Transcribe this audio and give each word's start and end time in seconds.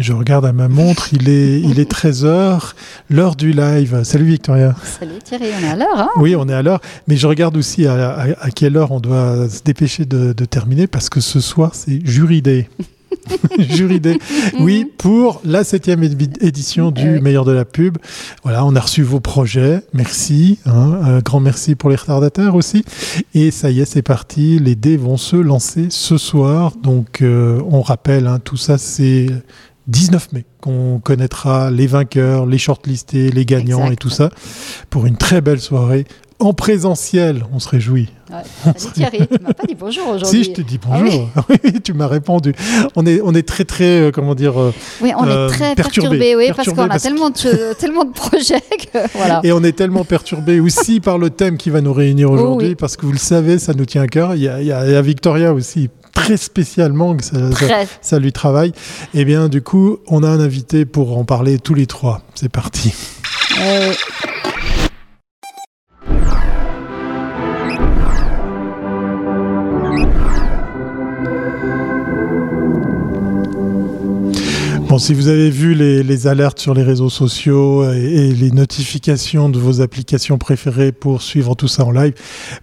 Je 0.00 0.14
regarde 0.14 0.46
à 0.46 0.52
ma 0.54 0.68
montre, 0.68 1.12
il 1.12 1.28
est, 1.28 1.60
il 1.60 1.78
est 1.78 1.90
13h, 1.90 2.72
l'heure 3.10 3.36
du 3.36 3.52
live. 3.52 4.02
Salut 4.02 4.24
Victoria. 4.24 4.74
Salut 4.82 5.18
Thierry, 5.22 5.48
on 5.60 5.62
est 5.62 5.68
à 5.68 5.76
l'heure. 5.76 5.98
Hein? 5.98 6.08
Oui, 6.16 6.34
on 6.34 6.48
est 6.48 6.54
à 6.54 6.62
l'heure. 6.62 6.80
Mais 7.06 7.16
je 7.16 7.26
regarde 7.26 7.54
aussi 7.58 7.86
à, 7.86 8.34
quelle 8.54 8.78
heure 8.78 8.92
on 8.92 9.00
doit 9.00 9.46
se 9.50 9.62
dépêcher 9.62 10.06
de, 10.06 10.32
terminer 10.46 10.86
parce 10.86 11.10
que 11.10 11.20
ce 11.20 11.38
soir, 11.38 11.74
c'est 11.74 12.00
Juridé. 12.02 12.70
Juridé. 13.58 14.18
Oui, 14.58 14.90
pour 14.96 15.42
la 15.44 15.64
septième 15.64 16.02
édition 16.02 16.92
du 16.92 17.16
eh 17.18 17.20
Meilleur 17.20 17.44
de 17.44 17.52
la 17.52 17.66
Pub. 17.66 17.98
Voilà, 18.42 18.64
on 18.64 18.74
a 18.76 18.80
reçu 18.80 19.02
vos 19.02 19.20
projets. 19.20 19.82
Merci. 19.92 20.60
Hein. 20.64 20.98
Un 21.04 21.18
grand 21.18 21.40
merci 21.40 21.74
pour 21.74 21.90
les 21.90 21.96
retardataires 21.96 22.54
aussi. 22.54 22.86
Et 23.34 23.50
ça 23.50 23.70
y 23.70 23.80
est, 23.80 23.84
c'est 23.84 24.00
parti. 24.00 24.58
Les 24.60 24.76
dés 24.76 24.96
vont 24.96 25.18
se 25.18 25.36
lancer 25.36 25.88
ce 25.90 26.16
soir. 26.16 26.72
Donc, 26.82 27.20
euh, 27.20 27.60
on 27.70 27.82
rappelle, 27.82 28.26
hein, 28.26 28.38
tout 28.42 28.56
ça, 28.56 28.78
c'est 28.78 29.26
19 29.90 30.32
mai 30.32 30.44
qu'on 30.60 31.00
connaîtra 31.00 31.70
les 31.70 31.86
vainqueurs, 31.86 32.46
les 32.46 32.58
shortlistés, 32.58 33.30
les 33.30 33.44
gagnants 33.44 33.90
et 33.90 33.96
tout 33.96 34.10
ça 34.10 34.30
pour 34.88 35.06
une 35.06 35.16
très 35.16 35.40
belle 35.40 35.60
soirée 35.60 36.06
en 36.38 36.54
présentiel. 36.54 37.44
On 37.52 37.58
se 37.58 37.68
réjouit. 37.68 38.08
Ouais. 38.30 38.72
Thierry, 38.94 39.26
tu 39.26 39.42
m'as 39.42 39.52
pas 39.52 39.66
dit 39.66 39.74
bonjour 39.74 40.08
aujourd'hui. 40.14 40.44
Si, 40.44 40.50
je 40.50 40.52
te 40.52 40.60
dis 40.62 40.78
bonjour. 40.78 41.28
Ah 41.34 41.44
oui. 41.64 41.80
tu 41.82 41.92
m'as 41.92 42.06
répondu. 42.06 42.54
On 42.94 43.04
est, 43.04 43.20
on 43.22 43.34
est 43.34 43.46
très, 43.46 43.64
très, 43.64 44.00
euh, 44.00 44.10
comment 44.12 44.36
dire. 44.36 44.58
Euh, 44.60 44.72
oui, 45.02 45.12
on 45.18 45.26
est 45.26 45.30
euh, 45.30 45.48
très 45.48 45.74
perturbé, 45.74 46.36
oui, 46.36 46.52
parce 46.54 46.68
qu'on 46.68 46.88
a 46.88 46.98
tellement, 46.98 47.30
de, 47.30 47.74
tellement 47.78 48.04
de 48.04 48.12
projets 48.12 48.62
que 48.92 48.98
voilà. 49.14 49.40
Et 49.42 49.52
on 49.52 49.62
est 49.64 49.76
tellement 49.76 50.04
perturbé 50.04 50.60
aussi 50.60 51.00
par 51.00 51.18
le 51.18 51.30
thème 51.30 51.58
qui 51.58 51.70
va 51.70 51.80
nous 51.80 51.92
réunir 51.92 52.30
oh 52.30 52.34
aujourd'hui, 52.34 52.76
parce 52.76 52.96
que 52.96 53.06
vous 53.06 53.12
le 53.12 53.18
savez, 53.18 53.58
ça 53.58 53.74
nous 53.74 53.86
tient 53.86 54.02
à 54.02 54.08
cœur. 54.08 54.36
Il 54.36 54.42
y 54.42 54.48
a, 54.48 54.62
il 54.62 54.68
y 54.68 54.72
a 54.72 55.02
Victoria 55.02 55.52
aussi 55.52 55.90
très 56.20 56.36
spécialement 56.36 57.16
que 57.16 57.24
ça, 58.00 58.18
lui 58.18 58.32
travaille. 58.32 58.70
Et 59.14 59.20
eh 59.20 59.24
bien, 59.24 59.48
du 59.48 59.62
coup, 59.62 59.98
on 60.06 60.22
a 60.22 60.28
un 60.28 60.40
invité 60.40 60.84
pour 60.84 61.18
en 61.18 61.24
parler 61.24 61.58
tous 61.58 61.74
les 61.74 61.86
trois. 61.86 62.22
C'est 62.34 62.50
parti. 62.50 62.92
Euh, 63.60 63.92
Bon, 74.90 74.98
si 74.98 75.14
vous 75.14 75.28
avez 75.28 75.50
vu 75.50 75.74
les, 75.74 76.26
alertes 76.26 76.58
sur 76.58 76.74
les 76.74 76.82
réseaux 76.82 77.10
sociaux 77.10 77.88
et, 77.92 78.32
les 78.32 78.50
notifications 78.50 79.48
de 79.48 79.56
vos 79.56 79.82
applications 79.82 80.36
préférées 80.36 80.90
pour 80.90 81.22
suivre 81.22 81.54
tout 81.54 81.68
ça 81.68 81.84
en 81.84 81.92
live, 81.92 82.12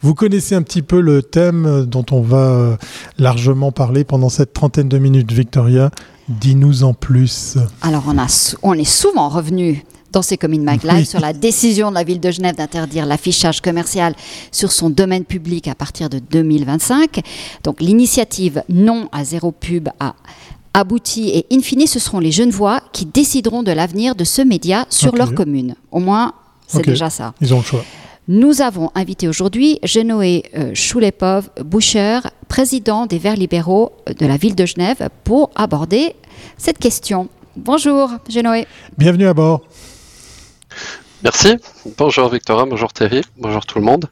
vous 0.01 0.13
connaissez 0.13 0.53
un 0.53 0.61
petit 0.61 0.81
peu 0.81 0.99
le 0.99 1.23
thème 1.23 1.85
dont 1.85 2.05
on 2.11 2.19
va 2.19 2.37
euh, 2.37 2.75
largement 3.17 3.71
parler 3.71 4.03
pendant 4.03 4.27
cette 4.27 4.51
trentaine 4.51 4.89
de 4.89 4.97
minutes. 4.97 5.31
Victoria, 5.31 5.89
dis-nous 6.27 6.83
en 6.83 6.93
plus. 6.93 7.57
Alors, 7.81 8.03
on, 8.07 8.17
a, 8.17 8.27
on 8.61 8.73
est 8.73 8.83
souvent 8.83 9.29
revenu 9.29 9.85
dans 10.11 10.21
ces 10.21 10.35
communes 10.37 10.63
Mag 10.63 10.83
Live 10.83 11.05
sur 11.05 11.21
la 11.21 11.31
décision 11.31 11.91
de 11.91 11.95
la 11.95 12.03
ville 12.03 12.19
de 12.19 12.31
Genève 12.31 12.55
d'interdire 12.57 13.05
l'affichage 13.05 13.61
commercial 13.61 14.15
sur 14.51 14.73
son 14.73 14.89
domaine 14.89 15.23
public 15.23 15.69
à 15.69 15.75
partir 15.75 16.09
de 16.09 16.19
2025. 16.19 17.21
Donc 17.63 17.79
l'initiative 17.79 18.63
non 18.67 19.07
à 19.13 19.23
zéro 19.23 19.51
pub 19.51 19.87
a 20.01 20.15
abouti 20.77 21.29
et 21.29 21.47
in 21.51 21.61
fine, 21.61 21.87
ce 21.87 21.99
seront 21.99 22.19
les 22.19 22.31
jeunes 22.31 22.51
voix 22.51 22.81
qui 22.93 23.05
décideront 23.05 23.63
de 23.63 23.71
l'avenir 23.71 24.15
de 24.15 24.23
ce 24.23 24.43
média 24.43 24.85
sur 24.89 25.15
leur 25.15 25.33
commune. 25.33 25.75
Au 25.91 25.99
moins, 25.99 26.33
c'est 26.67 26.85
déjà 26.85 27.09
ça. 27.09 27.33
Ils 27.41 27.53
ont 27.53 27.57
le 27.57 27.63
choix. 27.63 27.83
Nous 28.27 28.61
avons 28.61 28.91
invité 28.93 29.27
aujourd'hui 29.27 29.79
Genoé 29.83 30.43
euh, 30.55 30.75
Choulepov 30.75 31.49
Boucher, 31.63 32.19
président 32.49 33.05
des 33.05 33.17
Verts 33.17 33.37
libéraux 33.37 33.93
de 34.19 34.25
la 34.25 34.35
ville 34.37 34.53
de 34.53 34.65
Genève, 34.65 35.09
pour 35.23 35.49
aborder 35.55 36.13
cette 36.57 36.77
question. 36.77 37.29
Bonjour 37.55 38.11
Genoé. 38.29 38.67
Bienvenue 38.97 39.27
à 39.27 39.33
bord. 39.33 39.61
Merci. 41.23 41.55
Bonjour 41.97 42.29
Victoria, 42.29 42.65
bonjour 42.65 42.93
Thierry, 42.93 43.21
bonjour 43.37 43.65
tout 43.65 43.79
le 43.79 43.85
monde. 43.85 44.05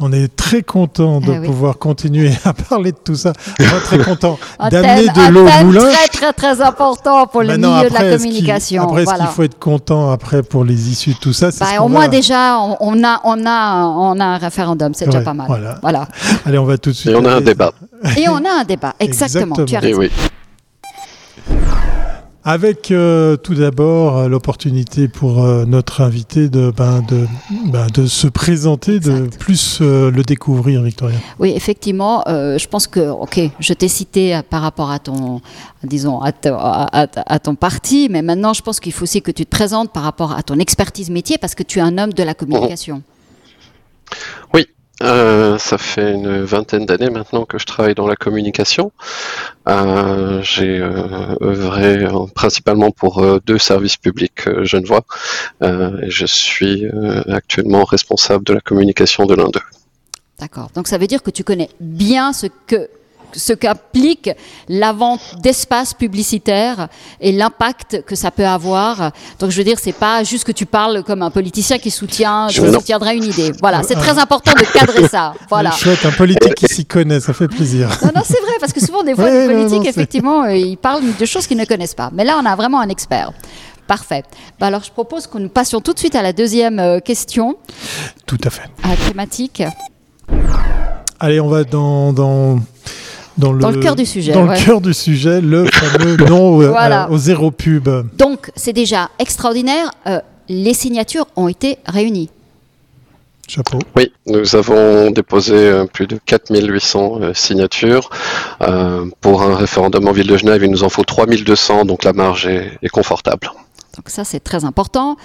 On 0.00 0.12
est 0.12 0.34
très 0.34 0.62
content 0.62 1.20
de 1.20 1.32
eh 1.42 1.46
pouvoir 1.46 1.78
continuer 1.78 2.32
à 2.44 2.52
parler 2.52 2.92
de 2.92 2.96
tout 3.02 3.14
ça. 3.14 3.32
On 3.60 3.62
est 3.62 3.80
très 3.80 3.98
content 3.98 4.38
d'amener 4.70 5.08
de 5.08 5.30
l'eau 5.32 5.46
au 5.46 5.64
moulin. 5.64 5.88
Très 5.90 6.08
très 6.08 6.32
très 6.32 6.60
important 6.60 7.26
pour 7.26 7.42
le 7.42 7.56
milieu 7.56 7.88
de 7.88 7.94
la 7.94 8.16
communication. 8.16 8.82
après, 8.82 9.02
est-ce 9.02 9.14
qu'il 9.14 9.26
faut 9.26 9.42
être 9.44 9.58
content 9.58 10.10
après 10.10 10.42
pour 10.42 10.64
les 10.64 10.90
issues 10.90 11.14
de 11.14 11.18
tout 11.18 11.32
ça? 11.32 11.50
Bah, 11.60 11.82
Au 11.82 11.88
moins 11.88 12.08
déjà, 12.08 12.58
on, 12.58 13.04
a 13.04 13.20
on 13.24 13.46
a 13.46 13.84
on 13.86 14.20
a 14.20 14.24
un 14.24 14.38
référendum, 14.38 14.94
c'est 14.94 15.06
déjà 15.06 15.20
pas 15.20 15.34
mal. 15.34 15.78
Voilà. 15.82 16.08
Allez, 16.44 16.58
on 16.58 16.64
va 16.64 16.78
tout 16.78 16.90
de 16.90 16.94
suite. 16.96 17.12
Et 17.12 17.16
on 17.16 17.24
a 17.24 17.34
un 17.34 17.40
débat. 17.40 17.72
Et 18.16 18.28
on 18.28 18.36
a 18.44 18.60
un 18.60 18.64
débat, 18.64 18.94
exactement. 19.00 19.56
exactement. 19.60 19.66
Tu 19.66 19.76
as 19.76 19.80
raison. 19.80 20.00
oui. 20.00 20.10
Avec 22.46 22.90
euh, 22.90 23.38
tout 23.38 23.54
d'abord 23.54 24.18
euh, 24.18 24.28
l'opportunité 24.28 25.08
pour 25.08 25.42
euh, 25.42 25.64
notre 25.64 26.02
invité 26.02 26.50
de, 26.50 26.70
ben, 26.76 27.00
de, 27.00 27.26
ben, 27.72 27.86
de 27.86 28.04
se 28.04 28.26
présenter, 28.26 29.00
de 29.00 29.28
plus 29.38 29.80
le 29.80 30.22
découvrir, 30.22 30.82
Victoria. 30.82 31.16
Oui, 31.38 31.54
effectivement, 31.56 32.22
je 32.26 32.66
pense 32.66 32.86
que, 32.86 33.08
ok, 33.08 33.40
je 33.60 33.72
t'ai 33.72 33.88
cité 33.88 34.40
par 34.50 34.60
rapport 34.60 34.90
à 34.90 34.98
ton, 34.98 35.40
disons, 35.82 36.20
à, 36.20 36.32
à, 36.44 37.38
ton 37.38 37.54
parti, 37.54 38.08
mais 38.10 38.20
maintenant 38.20 38.52
je 38.52 38.62
pense 38.62 38.78
qu'il 38.78 38.92
faut 38.92 39.04
aussi 39.04 39.22
que 39.22 39.30
tu 39.30 39.46
te 39.46 39.50
présentes 39.50 39.92
par 39.92 40.02
rapport 40.02 40.32
à 40.32 40.42
ton 40.42 40.58
expertise 40.58 41.10
métier 41.10 41.38
parce 41.38 41.54
que 41.54 41.62
tu 41.62 41.78
es 41.78 41.82
un 41.82 41.96
homme 41.96 42.12
de 42.12 42.22
la 42.22 42.34
communication. 42.34 43.02
Oui, 44.52 44.66
euh, 45.02 45.58
ça 45.58 45.76
fait 45.76 46.12
une 46.12 46.42
vingtaine 46.44 46.86
d'années 46.86 47.10
maintenant 47.10 47.44
que 47.44 47.58
je 47.58 47.66
travaille 47.66 47.94
dans 47.94 48.06
la 48.06 48.16
communication. 48.16 48.92
Euh, 49.68 50.40
j'ai 50.42 50.78
euh, 50.78 51.34
œuvré 51.42 52.06
principalement 52.34 52.90
pour 52.90 53.24
deux 53.40 53.58
services 53.58 53.96
publics 53.96 54.48
genevois 54.62 55.04
et 55.62 56.10
je 56.10 56.26
suis 56.26 56.86
actuellement 57.28 57.84
responsable 57.84 58.44
de 58.44 58.54
la 58.54 58.60
communication 58.60 59.26
de 59.26 59.34
l'un 59.34 59.48
d'eux. 59.48 59.60
D'accord. 60.38 60.70
Donc 60.74 60.88
ça 60.88 60.98
veut 60.98 61.06
dire 61.06 61.22
que 61.22 61.30
tu 61.30 61.44
connais 61.44 61.70
bien 61.80 62.32
ce 62.32 62.46
que 62.66 62.88
ce 63.36 63.52
qu'implique 63.52 64.30
la 64.68 64.92
vente 64.92 65.20
d'espace 65.42 65.94
publicitaire 65.94 66.88
et 67.20 67.32
l'impact 67.32 68.04
que 68.06 68.14
ça 68.14 68.30
peut 68.30 68.46
avoir. 68.46 69.12
Donc 69.38 69.50
je 69.50 69.56
veux 69.56 69.64
dire, 69.64 69.78
c'est 69.80 69.92
pas 69.92 70.24
juste 70.24 70.44
que 70.44 70.52
tu 70.52 70.66
parles 70.66 71.02
comme 71.02 71.22
un 71.22 71.30
politicien 71.30 71.78
qui 71.78 71.90
soutient, 71.90 72.48
qui 72.48 72.56
soutiendrait 72.56 73.16
une 73.16 73.24
idée. 73.24 73.52
Voilà, 73.60 73.82
c'est 73.82 73.94
très 73.94 74.18
important 74.18 74.52
de 74.52 74.72
cadrer 74.72 75.08
ça. 75.08 75.34
Voilà. 75.50 75.70
Chouette, 75.72 76.04
un 76.04 76.10
politique 76.10 76.54
qui 76.54 76.66
s'y 76.66 76.84
connaît, 76.84 77.20
ça 77.20 77.32
fait 77.32 77.48
plaisir. 77.48 77.88
Non, 78.02 78.10
non, 78.16 78.22
c'est 78.24 78.40
vrai, 78.40 78.52
parce 78.58 78.72
que 78.72 78.80
souvent 78.80 79.02
des 79.02 79.14
fois, 79.14 79.30
les 79.30 79.46
politiques, 79.46 79.86
effectivement, 79.86 80.44
euh, 80.44 80.56
ils 80.56 80.76
parlent 80.76 81.02
de 81.18 81.24
choses 81.26 81.46
qu'ils 81.46 81.56
ne 81.56 81.64
connaissent 81.64 81.94
pas. 81.94 82.10
Mais 82.12 82.24
là, 82.24 82.38
on 82.42 82.46
a 82.46 82.56
vraiment 82.56 82.80
un 82.80 82.88
expert. 82.88 83.32
Parfait. 83.86 84.22
Bah 84.58 84.66
alors, 84.68 84.82
je 84.82 84.90
propose 84.90 85.26
que 85.26 85.38
nous 85.38 85.48
passions 85.48 85.80
tout 85.80 85.92
de 85.92 85.98
suite 85.98 86.14
à 86.14 86.22
la 86.22 86.32
deuxième 86.32 86.78
euh, 86.78 87.00
question. 87.00 87.56
Tout 88.26 88.38
à 88.44 88.50
fait. 88.50 88.68
À 88.82 88.88
la 88.88 88.96
thématique. 88.96 89.62
Allez, 91.20 91.40
on 91.40 91.48
va 91.48 91.64
dans, 91.64 92.12
dans 92.12 92.58
dans 93.38 93.52
le, 93.52 93.80
cœur 93.80 93.96
du 93.96 94.06
sujet. 94.06 94.32
Dans 94.32 94.44
le 94.46 94.64
cœur 94.64 94.80
du 94.80 94.94
sujet, 94.94 95.40
le 95.40 95.66
fameux 95.72 96.16
non 96.16 96.62
euh, 96.62 97.06
au 97.08 97.18
zéro 97.18 97.50
pub. 97.50 97.88
Donc, 98.16 98.50
c'est 98.54 98.72
déjà 98.72 99.10
extraordinaire. 99.18 99.90
Euh, 100.06 100.20
les 100.48 100.74
signatures 100.74 101.26
ont 101.36 101.48
été 101.48 101.78
réunies. 101.86 102.30
Chapeau. 103.48 103.78
Oui, 103.96 104.10
nous 104.26 104.56
avons 104.56 105.10
déposé 105.10 105.54
euh, 105.54 105.84
plus 105.84 106.06
de 106.06 106.18
4800 106.24 107.34
signatures 107.34 108.08
pour 109.20 109.42
un 109.42 109.56
référendum 109.56 110.08
en 110.08 110.12
ville 110.12 110.26
de 110.26 110.36
Genève. 110.36 110.62
Il 110.64 110.70
nous 110.70 110.84
en 110.84 110.88
faut 110.88 111.04
3200, 111.04 111.84
donc 111.84 112.04
la 112.04 112.12
marge 112.12 112.46
est, 112.46 112.88
confortable. 112.88 113.50
Donc 113.96 114.08
ça, 114.08 114.24
c'est 114.24 114.40
très 114.40 114.64
important. 114.64 115.16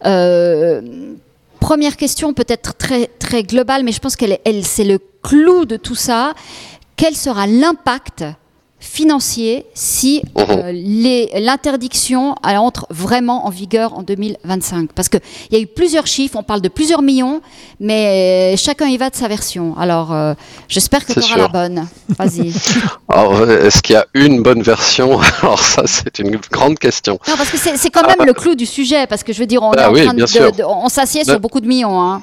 première 0.00 1.96
question, 1.96 2.32
peut-être 2.32 2.74
très, 2.76 3.08
très 3.18 3.42
globale, 3.44 3.84
mais 3.84 3.92
je 3.92 4.00
pense 4.00 4.16
qu'elle 4.16 4.38
elle, 4.44 4.64
c'est 4.64 4.84
le 4.84 4.98
clou 5.22 5.64
de 5.64 5.76
tout 5.76 5.94
ça 5.94 6.32
quel 7.00 7.16
sera 7.16 7.46
l'impact 7.46 8.24
financier 8.78 9.64
si 9.72 10.22
euh, 10.36 10.70
l'interdiction 11.34 12.34
entre 12.42 12.86
vraiment 12.90 13.46
en 13.46 13.50
vigueur 13.50 13.96
en 13.96 14.02
2025 14.02 14.92
Parce 14.92 15.08
qu'il 15.08 15.20
y 15.50 15.56
a 15.56 15.60
eu 15.60 15.66
plusieurs 15.66 16.06
chiffres, 16.06 16.36
on 16.38 16.42
parle 16.42 16.60
de 16.60 16.68
plusieurs 16.68 17.00
millions, 17.00 17.40
mais 17.78 18.54
chacun 18.58 18.86
y 18.86 18.98
va 18.98 19.08
de 19.08 19.16
sa 19.16 19.28
version. 19.28 19.78
Alors, 19.78 20.12
euh, 20.12 20.34
j'espère 20.68 21.06
que 21.06 21.14
tu 21.14 21.20
auras 21.20 21.38
la 21.38 21.48
bonne. 21.48 21.88
Vas-y. 22.18 22.48
est-ce 23.66 23.80
qu'il 23.80 23.94
y 23.94 23.98
a 23.98 24.06
une 24.12 24.42
bonne 24.42 24.62
version? 24.62 25.20
Alors 25.42 25.58
ça, 25.58 25.84
c'est 25.86 26.18
une 26.18 26.36
grande 26.50 26.78
question. 26.78 27.18
Non, 27.28 27.34
parce 27.38 27.48
que 27.48 27.56
c'est 27.56 27.90
quand 27.90 28.06
même 28.06 28.26
le 28.26 28.34
clou 28.34 28.54
du 28.54 28.66
sujet, 28.66 29.06
parce 29.06 29.22
que 29.22 29.32
je 29.32 29.38
veux 29.38 29.46
dire, 29.46 29.62
on, 29.62 29.72
ah 29.72 30.88
s'assied 30.90 31.24
sur 31.24 31.40
beaucoup 31.40 31.60
de 31.60 31.66
millions. 31.66 31.98
Hein. 31.98 32.22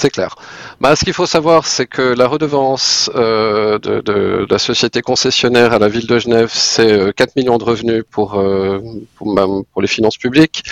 C'est 0.00 0.08
clair. 0.08 0.34
Bah, 0.80 0.96
ce 0.96 1.04
qu'il 1.04 1.12
faut 1.12 1.26
savoir, 1.26 1.66
c'est 1.66 1.84
que 1.84 2.00
la 2.00 2.26
redevance 2.26 3.10
euh, 3.16 3.78
de, 3.78 4.46
la 4.48 4.58
société 4.58 5.02
concessionnaire 5.02 5.74
à 5.74 5.78
la 5.78 5.88
ville 5.88 6.06
de 6.06 6.18
Genève, 6.18 6.48
c'est 6.50 7.14
4 7.14 7.20
euh, 7.20 7.32
millions 7.36 7.58
de 7.58 7.64
revenus 7.64 8.04
pour, 8.10 8.40
euh, 8.40 8.78
bah, 9.20 9.44
pour, 9.70 9.82
les 9.82 9.88
finances 9.88 10.16
publiques, 10.16 10.64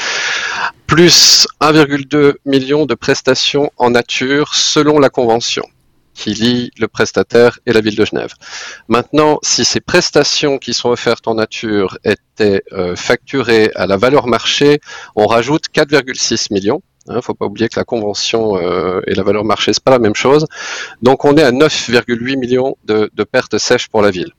plus 0.87 1.47
1,2 1.61 2.37
million 2.47 2.87
de 2.87 2.95
prestations 2.95 3.71
en 3.77 3.91
nature 3.91 4.55
selon 4.55 4.99
la 4.99 5.11
convention. 5.11 5.67
qui 6.15 6.33
lie 6.33 6.71
le 6.79 6.89
prestataire 6.89 7.61
et 7.67 7.73
la 7.75 7.83
ville 7.83 7.97
de 7.97 8.07
Genève. 8.07 8.33
Maintenant, 8.89 9.39
si 9.43 9.65
ces 9.65 9.81
prestations 9.81 10.57
qui 10.59 10.73
sont 10.73 10.89
offertes 10.89 11.29
en 11.29 11.35
nature 11.35 11.99
étaient 12.03 12.63
facturées 12.97 13.71
à 13.77 13.87
la 13.87 13.97
valeur 13.97 14.27
marché, 14.27 14.81
on 15.15 15.27
rajoute 15.29 15.67
4,6 15.73 16.53
millions. 16.53 16.83
Il 17.09 17.13
hein, 17.13 17.17
ne 17.17 17.21
faut 17.21 17.35
pas 17.35 17.47
oublier 17.47 17.69
que 17.69 17.79
la 17.79 17.85
convention 17.85 18.59
euh, 18.59 19.01
et 19.07 19.15
la 19.15 19.23
valeur 19.23 19.45
marché, 19.45 19.73
c'est 19.73 19.83
pas 19.83 19.91
la 19.91 19.99
même 19.99 20.15
chose. 20.15 20.47
Donc 21.03 21.25
on 21.25 21.37
est 21.37 21.43
à 21.43 21.53
9,8 21.53 22.37
millions 22.37 22.77
de, 22.85 23.11
de 23.15 23.25
pertes 23.25 23.59
sèches 23.59 23.89
pour 23.89 24.03
la 24.03 24.11
ville. 24.11 24.33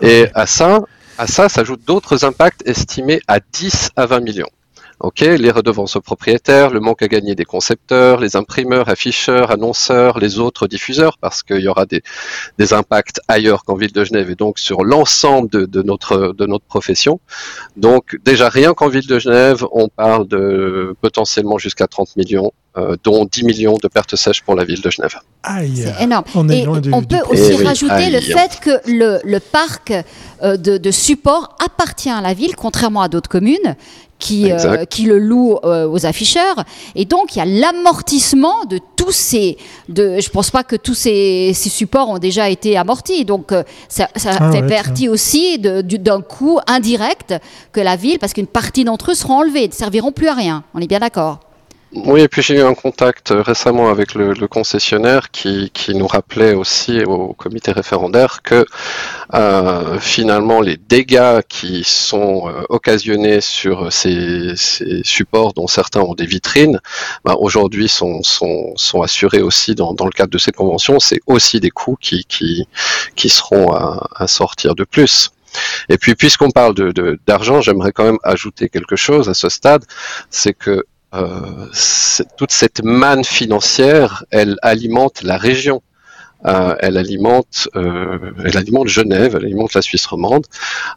Et 0.00 0.26
à 0.34 0.46
ça, 0.46 0.80
à 1.18 1.26
ça 1.26 1.48
s'ajoutent 1.48 1.84
d'autres 1.84 2.24
impacts 2.24 2.66
estimés 2.66 3.20
à 3.28 3.40
10 3.40 3.90
à 3.96 4.06
20 4.06 4.20
millions. 4.20 4.48
Ok, 5.00 5.20
les 5.20 5.50
redevances 5.52 5.94
aux 5.94 6.00
propriétaires, 6.00 6.70
le 6.70 6.80
manque 6.80 7.02
à 7.02 7.08
gagner 7.08 7.36
des 7.36 7.44
concepteurs, 7.44 8.18
les 8.18 8.34
imprimeurs, 8.34 8.88
afficheurs, 8.88 9.52
annonceurs, 9.52 10.18
les 10.18 10.40
autres 10.40 10.66
diffuseurs, 10.66 11.18
parce 11.18 11.44
qu'il 11.44 11.60
y 11.60 11.68
aura 11.68 11.86
des, 11.86 12.02
des 12.58 12.72
impacts 12.72 13.20
ailleurs 13.28 13.64
qu'en 13.64 13.76
ville 13.76 13.92
de 13.92 14.04
Genève 14.04 14.28
et 14.28 14.34
donc 14.34 14.58
sur 14.58 14.82
l'ensemble 14.82 15.50
de, 15.50 15.66
de, 15.66 15.82
notre, 15.82 16.34
de 16.36 16.46
notre 16.46 16.64
profession. 16.64 17.20
Donc 17.76 18.18
déjà 18.24 18.48
rien 18.48 18.74
qu'en 18.74 18.88
ville 18.88 19.06
de 19.06 19.20
Genève, 19.20 19.64
on 19.70 19.88
parle 19.88 20.26
de 20.26 20.96
potentiellement 21.00 21.58
jusqu'à 21.58 21.86
30 21.86 22.16
millions 22.16 22.52
euh, 22.76 22.96
dont 23.02 23.24
10 23.24 23.44
millions 23.44 23.76
de 23.82 23.88
pertes 23.88 24.14
sèches 24.14 24.42
pour 24.42 24.54
la 24.54 24.64
ville 24.64 24.80
de 24.80 24.90
Genève. 24.90 25.14
C'est 25.74 26.02
énorme. 26.02 26.24
On, 26.34 26.48
et 26.48 26.66
on 26.68 27.02
peut 27.02 27.16
aussi 27.28 27.56
eh 27.60 27.64
rajouter 27.64 28.10
le 28.10 28.20
fait 28.20 28.58
que 28.60 28.70
le, 28.86 29.20
le 29.24 29.40
parc 29.40 29.92
euh, 30.42 30.56
de, 30.56 30.76
de, 30.76 30.90
support 30.90 31.56
appartient 31.64 32.10
à 32.10 32.20
la 32.20 32.34
ville, 32.34 32.54
contrairement 32.56 33.02
à 33.02 33.08
d'autres 33.08 33.30
communes 33.30 33.76
qui, 34.18 34.50
euh, 34.50 34.84
qui 34.84 35.04
le 35.04 35.18
louent 35.18 35.58
euh, 35.64 35.88
aux 35.88 36.04
afficheurs. 36.04 36.64
Et 36.94 37.04
donc, 37.04 37.36
il 37.36 37.38
y 37.38 37.42
a 37.42 37.44
l'amortissement 37.44 38.64
de 38.64 38.80
tous 38.96 39.12
ces... 39.12 39.56
De, 39.88 40.20
je 40.20 40.28
ne 40.28 40.32
pense 40.32 40.50
pas 40.50 40.64
que 40.64 40.76
tous 40.76 40.94
ces, 40.94 41.52
ces, 41.54 41.68
supports 41.68 42.10
ont 42.10 42.18
déjà 42.18 42.50
été 42.50 42.76
amortis. 42.76 43.24
Donc, 43.24 43.52
euh, 43.52 43.62
ça, 43.88 44.08
ça 44.16 44.32
ah 44.40 44.50
fait 44.50 44.66
partie 44.66 45.08
aussi 45.08 45.58
d'un 45.58 46.20
coût 46.20 46.58
indirect 46.66 47.34
que 47.72 47.80
la 47.80 47.96
ville, 47.96 48.18
parce 48.18 48.32
qu'une 48.32 48.46
partie 48.46 48.84
d'entre 48.84 49.12
eux 49.12 49.14
seront 49.14 49.38
enlevés, 49.38 49.68
ne 49.68 49.72
serviront 49.72 50.12
plus 50.12 50.28
à 50.28 50.34
rien. 50.34 50.64
On 50.74 50.80
est 50.80 50.88
bien 50.88 51.00
d'accord 51.00 51.40
oui, 51.92 52.20
et 52.20 52.28
puis 52.28 52.42
j'ai 52.42 52.56
eu 52.56 52.62
un 52.62 52.74
contact 52.74 53.32
récemment 53.34 53.88
avec 53.88 54.14
le, 54.14 54.34
concessionnaire 54.46 55.30
qui, 55.30 55.70
nous 55.94 56.06
rappelait 56.06 56.52
aussi 56.52 57.02
au 57.04 57.32
comité 57.32 57.72
référendaire 57.72 58.42
que 58.42 58.66
euh, 59.32 59.98
finalement 59.98 60.60
les 60.60 60.76
dégâts 60.76 61.40
qui 61.48 61.84
sont 61.84 62.46
euh, 62.48 62.62
occasionnés 62.68 63.40
sur 63.40 63.90
ces, 63.90 64.52
supports 65.02 65.54
dont 65.54 65.66
certains 65.66 66.00
ont 66.00 66.14
des 66.14 66.26
vitrines, 66.26 66.78
bah, 67.24 67.36
aujourd'hui 67.38 67.88
sont, 67.88 68.20
assurés 69.02 69.40
aussi 69.40 69.74
dans, 69.74 69.94
le 69.98 70.10
cadre 70.10 70.30
de 70.30 70.38
ces 70.38 70.52
conventions. 70.52 71.00
C'est 71.00 71.20
aussi 71.26 71.58
des 71.58 71.70
coûts 71.70 71.96
qui, 71.98 72.66
seront 73.28 73.72
à, 73.72 74.26
sortir 74.26 74.74
de 74.74 74.84
plus. 74.84 75.30
Et 75.88 75.96
puis, 75.96 76.14
puisqu'on 76.14 76.50
parle 76.50 76.74
d'argent, 77.26 77.62
j'aimerais 77.62 77.92
quand 77.92 78.04
même 78.04 78.18
ajouter 78.24 78.68
quelque 78.68 78.96
chose 78.96 79.30
à 79.30 79.34
ce 79.34 79.48
stade, 79.48 79.84
c'est 80.28 80.52
que 80.52 80.70
euh, 80.70 80.82
toute 82.36 82.50
cette 82.50 82.82
manne 82.82 83.24
financière, 83.24 84.24
elle 84.30 84.56
alimente 84.62 85.22
la 85.22 85.36
région. 85.36 85.82
Euh, 86.46 86.76
elle 86.78 86.96
alimente, 86.96 87.68
euh, 87.74 88.32
elle 88.44 88.56
alimente 88.56 88.86
Genève, 88.86 89.34
elle 89.36 89.44
alimente 89.44 89.74
la 89.74 89.82
Suisse 89.82 90.06
romande. 90.06 90.46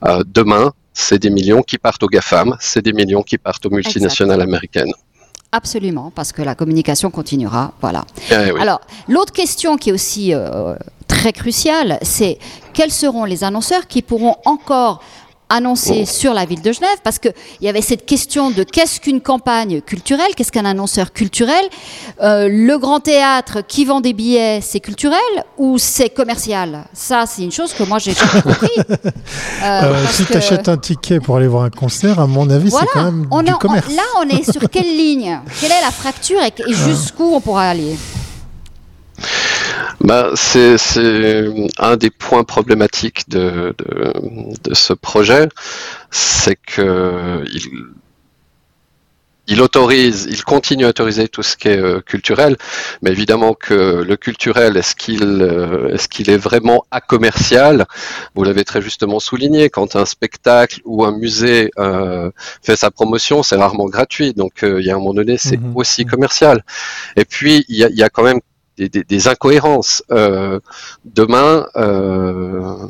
Euh, 0.06 0.24
demain, 0.28 0.72
c'est 0.94 1.20
des 1.20 1.30
millions 1.30 1.64
qui 1.64 1.78
partent 1.78 2.04
aux 2.04 2.08
GAFAM, 2.08 2.56
c'est 2.60 2.84
des 2.84 2.94
millions 2.94 3.24
qui 3.24 3.38
partent 3.38 3.66
aux 3.66 3.72
multinationales 3.72 4.42
américaines. 4.42 4.92
Absolument, 5.54 6.12
parce 6.16 6.32
que 6.32 6.42
la 6.42 6.56
communication 6.56 7.12
continuera. 7.12 7.74
Voilà. 7.82 8.06
Eh 8.30 8.34
Alors, 8.34 8.82
l'autre 9.10 9.34
question 9.34 9.78
qui 9.78 9.90
est 9.90 9.94
aussi 9.94 10.34
euh, 10.34 10.76
très 11.08 11.34
cruciale, 11.34 11.98
c'est 12.04 12.38
quels 12.74 12.92
seront 12.92 13.26
les 13.26 13.44
annonceurs 13.44 13.88
qui 13.88 14.02
pourront 14.02 14.38
encore 14.46 15.04
annoncé 15.52 16.06
sur 16.06 16.34
la 16.34 16.46
ville 16.46 16.62
de 16.62 16.72
Genève, 16.72 16.98
parce 17.04 17.20
qu'il 17.20 17.34
y 17.62 17.68
avait 17.68 17.82
cette 17.82 18.06
question 18.06 18.52
de 18.52 18.64
qu'est-ce 18.64 19.00
qu'une 19.00 19.22
campagne 19.22 19.82
culturelle, 19.82 20.34
qu'est-ce 20.36 20.52
qu'un 20.52 20.66
annonceur 20.66 21.14
culturel. 21.14 21.64
Euh, 22.22 22.48
le 22.50 22.78
grand 22.78 23.00
théâtre 23.00 23.60
qui 23.68 23.86
vend 23.86 24.02
des 24.02 24.14
billets, 24.14 24.60
c'est 24.62 24.80
culturel 24.80 25.20
ou 25.58 25.78
c'est 25.78 26.10
commercial? 26.10 26.86
Ça, 26.94 27.26
c'est 27.28 27.44
une 27.44 27.52
chose 27.52 27.74
que 27.74 27.84
moi, 27.84 28.00
j'ai 28.00 28.14
jamais 28.14 28.42
compris. 28.42 28.70
Euh, 29.64 29.84
euh, 29.84 30.06
si 30.10 30.26
tu 30.26 30.34
achètes 30.34 30.70
un 30.70 30.78
ticket 30.78 31.20
pour 31.20 31.38
aller 31.38 31.48
voir 31.48 31.64
un 31.64 31.70
concert, 31.70 32.20
à 32.20 32.26
mon 32.26 32.50
avis, 32.50 32.72
c'est 32.72 32.86
quand 32.94 33.04
même 33.04 33.28
du 33.44 33.54
commerce. 33.54 33.94
là, 33.94 34.04
on 34.20 34.28
est 34.28 34.50
sur 34.50 34.62
quelle 34.72 34.98
ligne? 34.98 35.40
Quelle 35.60 35.72
est 35.72 35.82
la 35.82 35.92
fracture 35.92 36.40
et, 36.42 36.54
et 36.68 36.74
jusqu'où 36.74 37.36
on 37.36 37.42
pourra 37.42 37.70
aller? 37.70 37.96
Bah, 40.00 40.32
c'est 40.36 40.76
un 41.78 41.98
des 41.98 42.10
points 42.10 42.44
problématiques 42.44 43.30
de, 43.30 43.74
de, 43.78 44.14
de 44.64 44.74
ce 44.74 44.94
projet, 44.94 45.50
c'est 46.10 46.56
que 46.56 47.44
il, 47.54 47.92
il 49.52 49.62
autorise, 49.62 50.28
il 50.30 50.44
continue 50.44 50.86
à 50.86 50.90
autoriser 50.90 51.28
tout 51.28 51.44
ce 51.44 51.58
qui 51.58 51.68
est 51.68 51.78
euh, 51.78 52.00
culturel, 52.00 52.56
mais 53.02 53.10
évidemment 53.12 53.54
que 53.54 54.02
le 54.02 54.16
culturel, 54.16 54.78
est-ce 54.78 54.96
qu'il 54.96 55.42
euh, 55.42 55.94
est-ce 55.94 56.08
qu'il 56.08 56.30
est 56.30 56.38
vraiment 56.38 56.86
à 56.90 57.02
commercial 57.02 57.86
Vous 58.34 58.44
l'avez 58.44 58.64
très 58.64 58.82
justement 58.82 59.20
souligné, 59.20 59.70
quand 59.70 59.98
un 59.98 60.06
spectacle 60.06 60.80
ou 60.86 61.04
un 61.04 61.12
musée 61.12 61.72
euh, 61.80 62.32
fait 62.62 62.78
sa 62.78 62.92
promotion, 62.92 63.44
c'est 63.44 63.58
rarement 63.58 63.86
gratuit, 63.86 64.34
donc 64.34 64.64
euh, 64.64 64.80
il 64.80 64.86
y 64.86 64.90
a 64.92 64.96
un 64.96 65.00
moment 65.00 65.14
donné, 65.16 65.38
c'est 65.38 65.58
mmh 65.58 65.76
aussi 65.76 66.06
commercial. 66.06 66.64
Et 67.18 67.26
puis 67.26 67.66
il 67.68 67.76
y 67.76 67.84
a, 67.84 67.90
il 67.90 67.98
y 67.98 68.04
a 68.04 68.10
quand 68.10 68.24
même 68.24 68.40
des, 68.90 69.28
incohérences. 69.28 70.04
Euh, 70.12 70.60
demain, 71.06 71.68
euh, 71.76 72.88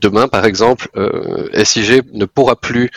demain, 0.00 0.28
par 0.28 0.44
exemple, 0.44 0.88
euh, 0.96 1.48
SIG 1.64 2.02
ne 2.12 2.24
pourra 2.24 2.56
plus 2.56 2.90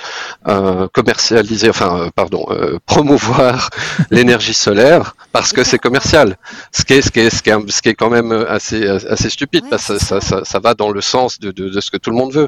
euh, 0.47 0.87
commercialiser, 0.93 1.69
enfin, 1.69 1.99
euh, 1.99 2.09
pardon, 2.15 2.45
euh, 2.49 2.79
promouvoir 2.85 3.69
l'énergie 4.11 4.53
solaire 4.53 5.15
parce 5.31 5.53
que 5.53 5.63
c'est 5.63 5.77
commercial. 5.79 6.37
Ce 6.71 6.83
qui 6.83 6.93
est, 6.93 7.01
ce 7.01 7.11
qui 7.11 7.19
est, 7.19 7.29
ce 7.29 7.43
qui 7.43 7.49
est, 7.49 7.71
ce 7.71 7.81
qui 7.81 7.89
est 7.89 7.93
quand 7.93 8.09
même 8.09 8.31
assez, 8.31 8.87
assez 8.87 9.29
stupide 9.29 9.65
parce 9.69 9.87
que 9.87 9.97
ça, 9.99 10.21
ça, 10.21 10.43
ça, 10.43 10.59
va 10.59 10.73
dans 10.73 10.91
le 10.91 11.01
sens 11.01 11.39
de, 11.39 11.51
de, 11.51 11.69
de, 11.69 11.81
ce 11.81 11.91
que 11.91 11.97
tout 11.97 12.09
le 12.09 12.15
monde 12.15 12.33
veut. 12.33 12.47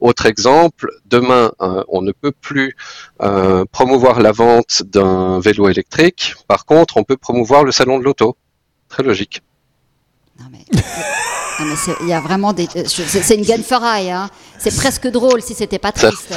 Autre 0.00 0.26
exemple, 0.26 0.90
demain, 1.06 1.52
on 1.58 2.02
ne 2.02 2.12
peut 2.12 2.32
plus 2.32 2.76
promouvoir 3.72 4.20
la 4.20 4.32
vente 4.32 4.82
d'un 4.84 5.40
vélo 5.40 5.68
électrique. 5.68 6.34
Par 6.48 6.64
contre, 6.64 6.96
on 6.96 7.04
peut 7.04 7.16
promouvoir 7.16 7.64
le 7.64 7.72
salon 7.72 7.98
de 7.98 8.04
l'auto. 8.04 8.36
Très 8.88 9.02
logique. 9.02 9.42
Non 10.40 10.46
mais... 10.50 10.64
il 12.00 12.08
y 12.08 12.12
a 12.12 12.20
vraiment 12.20 12.52
des. 12.52 12.66
Euh, 12.76 12.84
c'est 12.86 13.34
une 13.34 13.44
gunferaille. 13.44 14.10
Hein. 14.10 14.30
C'est 14.60 14.76
presque 14.76 15.08
drôle 15.08 15.40
si 15.40 15.54
c'était 15.54 15.78
pas 15.78 15.90
triste. 15.90 16.34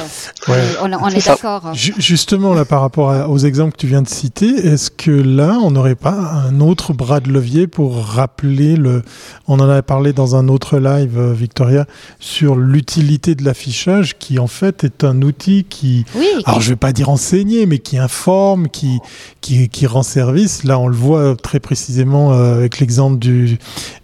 On, 0.80 1.08
est 1.10 1.26
d'accord. 1.26 1.72
Justement, 1.74 2.54
là, 2.54 2.64
par 2.64 2.80
rapport 2.80 3.30
aux 3.30 3.38
exemples 3.38 3.72
que 3.72 3.78
tu 3.78 3.86
viens 3.86 4.00
de 4.00 4.08
citer, 4.08 4.48
est-ce 4.48 4.90
que 4.90 5.10
là, 5.10 5.58
on 5.62 5.70
n'aurait 5.70 5.94
pas 5.94 6.12
un 6.12 6.60
autre 6.60 6.94
bras 6.94 7.20
de 7.20 7.30
levier 7.30 7.66
pour 7.66 8.02
rappeler 8.02 8.76
le. 8.76 9.02
On 9.46 9.60
en 9.60 9.68
avait 9.68 9.82
parlé 9.82 10.14
dans 10.14 10.36
un 10.36 10.48
autre 10.48 10.78
live, 10.78 11.18
euh, 11.18 11.34
Victoria, 11.34 11.86
sur 12.18 12.56
l'utilité 12.56 13.34
de 13.34 13.44
l'affichage, 13.44 14.16
qui 14.18 14.38
en 14.38 14.46
fait 14.46 14.84
est 14.84 15.04
un 15.04 15.20
outil 15.20 15.64
qui. 15.64 16.06
Oui, 16.14 16.26
alors, 16.46 16.62
je 16.62 16.70
vais 16.70 16.76
pas 16.76 16.92
dire 16.92 17.10
enseigner, 17.10 17.66
mais 17.66 17.78
qui 17.78 17.98
informe, 17.98 18.68
qui, 18.68 19.00
qui, 19.42 19.68
qui 19.68 19.86
rend 19.86 20.02
service. 20.02 20.64
Là, 20.64 20.78
on 20.78 20.88
le 20.88 20.96
voit 20.96 21.36
très 21.36 21.60
précisément 21.60 22.32
euh, 22.32 22.54
avec 22.54 22.80
l'exemple 22.80 23.18
du, 23.18 23.58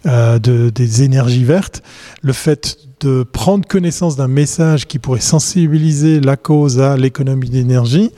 euh, 0.05 0.37
de, 0.37 0.69
des 0.69 1.01
énergie 1.01 1.43
verte, 1.43 1.81
le 2.21 2.33
fait 2.33 2.77
de 3.01 3.23
prendre 3.23 3.67
connaissance 3.67 4.15
d'un 4.15 4.27
message 4.27 4.87
qui 4.87 4.99
pourrait 4.99 5.19
sensibiliser 5.19 6.19
la 6.19 6.37
cause 6.37 6.79
à 6.79 6.95
l'économie 6.95 7.49
d'énergie. 7.49 8.11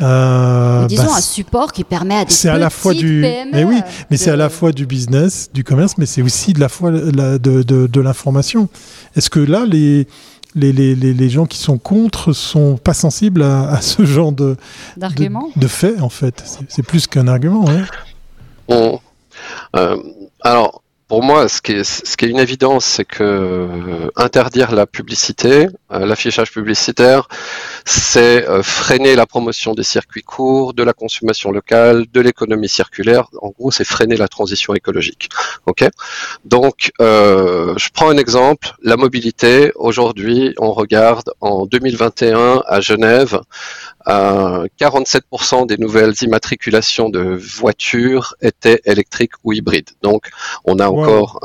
Euh, 0.00 0.86
disons 0.86 1.04
bah, 1.04 1.18
un 1.18 1.20
support 1.20 1.70
qui 1.70 1.84
permet 1.84 2.16
à 2.16 2.24
des 2.24 2.32
c'est 2.32 2.48
à 2.48 2.58
la 2.58 2.70
fois 2.70 2.94
du 2.94 3.20
mais 3.20 3.62
oui 3.62 3.80
mais 4.10 4.16
c'est 4.16 4.30
à 4.30 4.36
la 4.36 4.48
fois 4.48 4.72
du 4.72 4.86
business 4.86 5.50
du 5.52 5.64
commerce 5.64 5.98
mais 5.98 6.06
c'est 6.06 6.22
aussi 6.22 6.54
de 6.54 6.60
la 6.60 6.70
fois 6.70 6.90
de, 6.90 7.36
de, 7.38 7.62
de 7.62 8.00
l'information 8.00 8.68
est-ce 9.14 9.28
que 9.28 9.38
là 9.38 9.64
les 9.66 10.08
les, 10.54 10.72
les, 10.72 10.94
les, 10.94 11.30
gens 11.30 11.46
qui 11.46 11.58
sont 11.58 11.78
contre 11.78 12.32
sont 12.32 12.78
pas 12.78 12.94
sensibles 12.94 13.42
à, 13.42 13.70
à 13.70 13.80
ce 13.80 14.04
genre 14.04 14.32
de, 14.32 14.56
de, 14.96 15.58
de 15.58 15.66
fait 15.66 16.00
en 16.00 16.10
fait? 16.10 16.42
C'est, 16.68 16.82
plus 16.82 17.06
qu'un 17.06 17.28
argument 17.28 17.64
ouais. 17.64 18.98
euh, 19.76 19.96
alors 20.42 20.81
pour 21.12 21.22
moi, 21.22 21.46
ce 21.46 21.60
qui 21.60 21.72
est, 21.72 22.22
une 22.22 22.38
évidence, 22.38 22.86
c'est 22.86 23.04
que 23.04 23.22
euh, 23.22 24.08
interdire 24.16 24.74
la 24.74 24.86
publicité, 24.86 25.68
euh, 25.92 26.06
l'affichage 26.06 26.50
publicitaire, 26.50 27.28
c'est 27.84 28.48
euh, 28.48 28.62
freiner 28.62 29.14
la 29.14 29.26
promotion 29.26 29.74
des 29.74 29.82
circuits 29.82 30.22
courts, 30.22 30.74
de 30.74 30.82
la 30.82 30.92
consommation 30.92 31.50
locale, 31.50 32.06
de 32.12 32.20
l'économie 32.20 32.68
circulaire. 32.68 33.28
En 33.40 33.50
gros, 33.50 33.70
c'est 33.70 33.84
freiner 33.84 34.16
la 34.16 34.28
transition 34.28 34.74
écologique. 34.74 35.28
Ok? 35.66 35.84
Donc, 36.44 36.92
euh, 37.00 37.74
je 37.76 37.88
prends 37.92 38.10
un 38.10 38.16
exemple. 38.16 38.72
La 38.82 38.96
mobilité. 38.96 39.72
Aujourd'hui, 39.76 40.54
on 40.58 40.72
regarde 40.72 41.32
en 41.40 41.66
2021 41.66 42.62
à 42.66 42.80
Genève, 42.80 43.40
47% 44.06 45.66
des 45.66 45.76
nouvelles 45.76 46.14
immatriculations 46.22 47.08
de 47.08 47.20
voitures 47.36 48.34
étaient 48.42 48.80
électriques 48.84 49.32
ou 49.44 49.52
hybrides. 49.52 49.90
Donc, 50.02 50.28
on 50.64 50.78
a 50.78 50.88
encore 50.88 51.40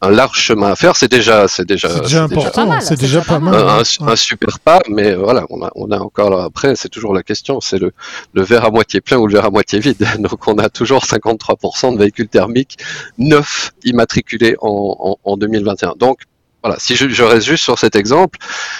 un, 0.00 0.10
large 0.10 0.38
chemin 0.38 0.72
à 0.72 0.76
faire. 0.76 0.96
C'est 0.96 1.10
déjà, 1.10 1.48
c'est 1.48 1.66
déjà, 1.66 2.00
déjà 2.00 2.24
important. 2.24 2.80
C'est 2.80 2.98
déjà 2.98 3.20
pas 3.20 3.38
mal. 3.38 3.54
Un, 3.54 4.16
super 4.16 4.58
pas, 4.60 4.80
mais 4.88 5.14
voilà, 5.14 5.44
on 5.50 5.61
on 5.74 5.90
a 5.90 5.98
encore 5.98 6.40
après, 6.40 6.76
c'est 6.76 6.88
toujours 6.88 7.14
la 7.14 7.22
question, 7.22 7.60
c'est 7.60 7.78
le, 7.78 7.92
le 8.32 8.42
verre 8.42 8.64
à 8.64 8.70
moitié 8.70 9.00
plein 9.00 9.18
ou 9.18 9.26
le 9.26 9.34
verre 9.34 9.46
à 9.46 9.50
moitié 9.50 9.78
vide. 9.80 10.06
Donc, 10.18 10.46
on 10.48 10.58
a 10.58 10.68
toujours 10.68 11.04
53% 11.04 11.94
de 11.94 11.98
véhicules 11.98 12.28
thermiques 12.28 12.78
neufs 13.18 13.72
immatriculés 13.84 14.56
en, 14.60 15.18
en, 15.24 15.30
en 15.30 15.36
2021. 15.36 15.94
Donc, 15.98 16.20
voilà, 16.62 16.78
si 16.78 16.94
je, 16.94 17.22
reste 17.22 17.46
juste 17.46 17.64
sur 17.64 17.76
cet 17.78 17.96
exemple, 17.96 18.38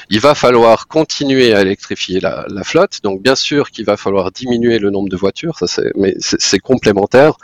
il 0.08 0.20
va 0.20 0.36
falloir 0.36 0.86
continuer 0.86 1.52
à 1.52 1.62
électrifier 1.62 2.20
la, 2.20 2.46
flotte. 2.62 3.00
Donc 3.02 3.22
bien 3.22 3.34
sûr 3.34 3.70
qu'il 3.70 3.84
va 3.84 3.96
falloir 3.96 4.30
diminuer 4.30 4.78
le 4.78 4.90
nombre 4.90 5.08
de 5.08 5.16
voitures, 5.16 5.58
ça 5.58 5.66
c'est, 5.66 5.90
mais 5.96 6.14
c'est, 6.20 6.60
complémentaire. 6.60 7.34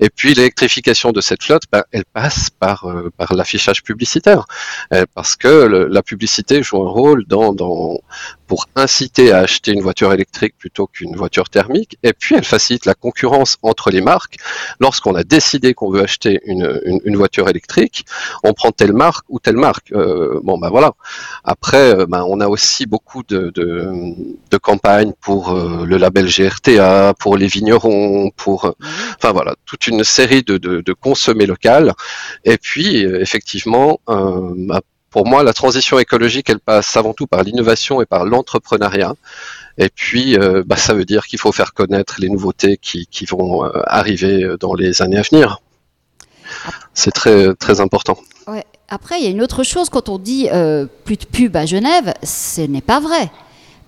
Et 0.00 0.10
puis 0.10 0.34
l'électrification 0.34 1.12
de 1.12 1.20
cette 1.20 1.44
flotte, 1.44 1.62
ben, 1.70 1.84
elle 1.92 2.04
passe 2.12 2.50
par 2.50 2.86
euh, 2.86 3.10
par 3.16 3.34
l'affichage 3.34 3.84
publicitaire, 3.84 4.46
euh, 4.92 5.04
parce 5.14 5.36
que 5.36 5.48
la 5.48 6.02
publicité 6.02 6.62
joue 6.64 6.82
un 6.84 6.90
rôle 6.90 7.24
dans 7.26 7.52
pour 8.46 8.66
inciter 8.76 9.32
à 9.32 9.38
acheter 9.38 9.72
une 9.72 9.82
voiture 9.82 10.12
électrique 10.12 10.54
plutôt 10.58 10.86
qu'une 10.86 11.16
voiture 11.16 11.48
thermique. 11.48 11.98
Et 12.02 12.12
puis 12.12 12.34
elle 12.36 12.44
facilite 12.44 12.86
la 12.86 12.94
concurrence 12.94 13.56
entre 13.62 13.90
les 13.90 14.00
marques. 14.00 14.36
Lorsqu'on 14.80 15.14
a 15.14 15.24
décidé 15.24 15.74
qu'on 15.74 15.90
veut 15.90 16.02
acheter 16.02 16.40
une, 16.44 16.80
une, 16.84 17.00
une 17.04 17.16
voiture 17.16 17.48
électrique, 17.48 18.04
on 18.42 18.52
prend 18.52 18.72
telle 18.72 18.92
marque 18.92 19.24
ou 19.28 19.38
telle 19.40 19.56
marque 19.56 19.92
euh, 19.92 20.40
bon 20.42 20.58
ben 20.58 20.70
voilà. 20.70 20.92
Après, 21.44 21.94
euh, 21.94 22.06
ben, 22.06 22.24
on 22.28 22.40
a 22.40 22.48
aussi 22.48 22.86
beaucoup 22.86 23.22
de, 23.22 23.50
de, 23.54 24.58
campagnes 24.58 25.12
pour 25.20 25.50
euh, 25.50 25.84
le 25.84 25.96
label 25.96 26.26
GRTA, 26.26 27.12
pour 27.18 27.36
les 27.36 27.48
vignerons, 27.48 28.30
pour, 28.36 28.66
mhm. 28.66 28.88
enfin 29.16 29.32
voilà, 29.32 29.54
toute 29.66 29.86
une 29.88 30.04
série 30.04 30.42
de, 30.42 30.56
de, 30.58 30.92
consommer 30.92 31.46
local. 31.46 31.92
Et 32.44 32.56
puis 32.56 33.02
effectivement, 33.02 34.00
ben, 34.06 34.80
pour 35.14 35.28
moi, 35.28 35.44
la 35.44 35.52
transition 35.52 36.00
écologique, 36.00 36.50
elle 36.50 36.58
passe 36.58 36.96
avant 36.96 37.12
tout 37.14 37.28
par 37.28 37.44
l'innovation 37.44 38.02
et 38.02 38.04
par 38.04 38.24
l'entrepreneuriat. 38.24 39.14
Et 39.78 39.88
puis, 39.88 40.36
bah, 40.66 40.76
ça 40.76 40.92
veut 40.92 41.04
dire 41.04 41.28
qu'il 41.28 41.38
faut 41.38 41.52
faire 41.52 41.72
connaître 41.72 42.16
les 42.18 42.28
nouveautés 42.28 42.78
qui, 42.78 43.24
vont 43.30 43.62
arriver 43.86 44.44
dans 44.58 44.74
les 44.74 45.02
années 45.02 45.18
à 45.18 45.22
venir. 45.22 45.60
C'est 46.94 47.12
très, 47.12 47.54
très 47.54 47.80
important. 47.80 48.18
Après, 48.88 49.18
il 49.18 49.24
y 49.24 49.26
a 49.26 49.30
une 49.30 49.42
autre 49.42 49.62
chose, 49.62 49.88
quand 49.88 50.08
on 50.08 50.18
dit 50.18 50.48
euh, 50.52 50.86
plus 51.04 51.16
de 51.16 51.24
pub 51.24 51.56
à 51.56 51.64
Genève, 51.64 52.12
ce 52.22 52.60
n'est 52.60 52.82
pas 52.82 53.00
vrai. 53.00 53.30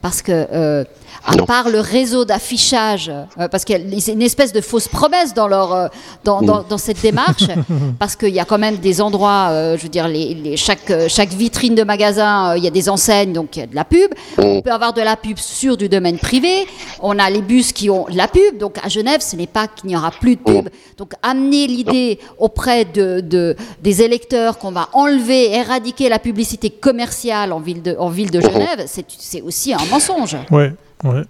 Parce 0.06 0.22
que 0.22 0.46
euh, 0.52 0.84
à 1.24 1.34
part 1.46 1.68
le 1.68 1.80
réseau 1.80 2.24
d'affichage, 2.24 3.10
euh, 3.10 3.48
parce 3.48 3.64
qu'il 3.64 3.76
y 3.76 3.80
a 3.80 4.12
une 4.12 4.22
espèce 4.22 4.52
de 4.52 4.60
fausse 4.60 4.86
promesse 4.86 5.34
dans, 5.34 5.48
leur, 5.48 5.72
euh, 5.72 5.88
dans, 6.22 6.42
dans, 6.42 6.62
dans, 6.62 6.78
cette 6.78 7.02
démarche, 7.02 7.48
parce 7.98 8.14
qu'il 8.14 8.28
y 8.28 8.38
a 8.38 8.44
quand 8.44 8.58
même 8.58 8.76
des 8.76 9.00
endroits, 9.00 9.48
je 9.76 9.82
veux 9.82 9.88
dire, 9.88 10.06
les, 10.06 10.34
les, 10.34 10.56
chaque, 10.56 10.92
chaque 11.08 11.30
vitrine 11.30 11.74
de 11.74 11.82
magasin, 11.82 12.54
il 12.56 12.62
y 12.62 12.68
a 12.68 12.70
des 12.70 12.88
enseignes, 12.88 13.32
donc 13.32 13.56
il 13.56 13.58
y 13.58 13.62
a 13.62 13.66
de 13.66 13.74
la 13.74 13.84
pub. 13.84 14.12
On 14.38 14.62
peut 14.62 14.70
avoir 14.70 14.92
de 14.92 15.02
la 15.02 15.16
pub 15.16 15.38
sur 15.38 15.76
du 15.76 15.88
domaine 15.88 16.18
privé. 16.18 16.68
On 17.00 17.18
a 17.18 17.28
les 17.28 17.42
bus 17.42 17.72
qui 17.72 17.90
ont 17.90 18.06
de 18.08 18.16
la 18.16 18.28
pub. 18.28 18.58
Donc 18.60 18.78
à 18.80 18.88
Genève, 18.88 19.22
ce 19.22 19.34
n'est 19.34 19.48
pas 19.48 19.66
qu'il 19.66 19.88
n'y 19.88 19.96
aura 19.96 20.12
plus 20.12 20.36
de 20.36 20.40
pub. 20.40 20.68
Donc 20.98 21.14
amener 21.22 21.66
l'idée 21.66 22.20
auprès 22.38 22.84
de, 22.84 23.18
de, 23.18 23.56
des 23.82 24.02
électeurs 24.02 24.58
qu'on 24.58 24.70
va 24.70 24.88
enlever, 24.92 25.52
éradiquer 25.52 26.08
la 26.08 26.20
publicité 26.20 26.70
commerciale 26.70 27.52
en 27.52 27.58
ville 27.58 27.82
de, 27.82 27.96
en 27.98 28.08
ville 28.08 28.30
de 28.30 28.40
Genève, 28.40 28.84
c'est 28.86 29.42
aussi 29.42 29.74
un 29.74 29.84
mensonge. 29.96 30.36
Ouais. 30.50 30.72
Ouais. 31.04 31.22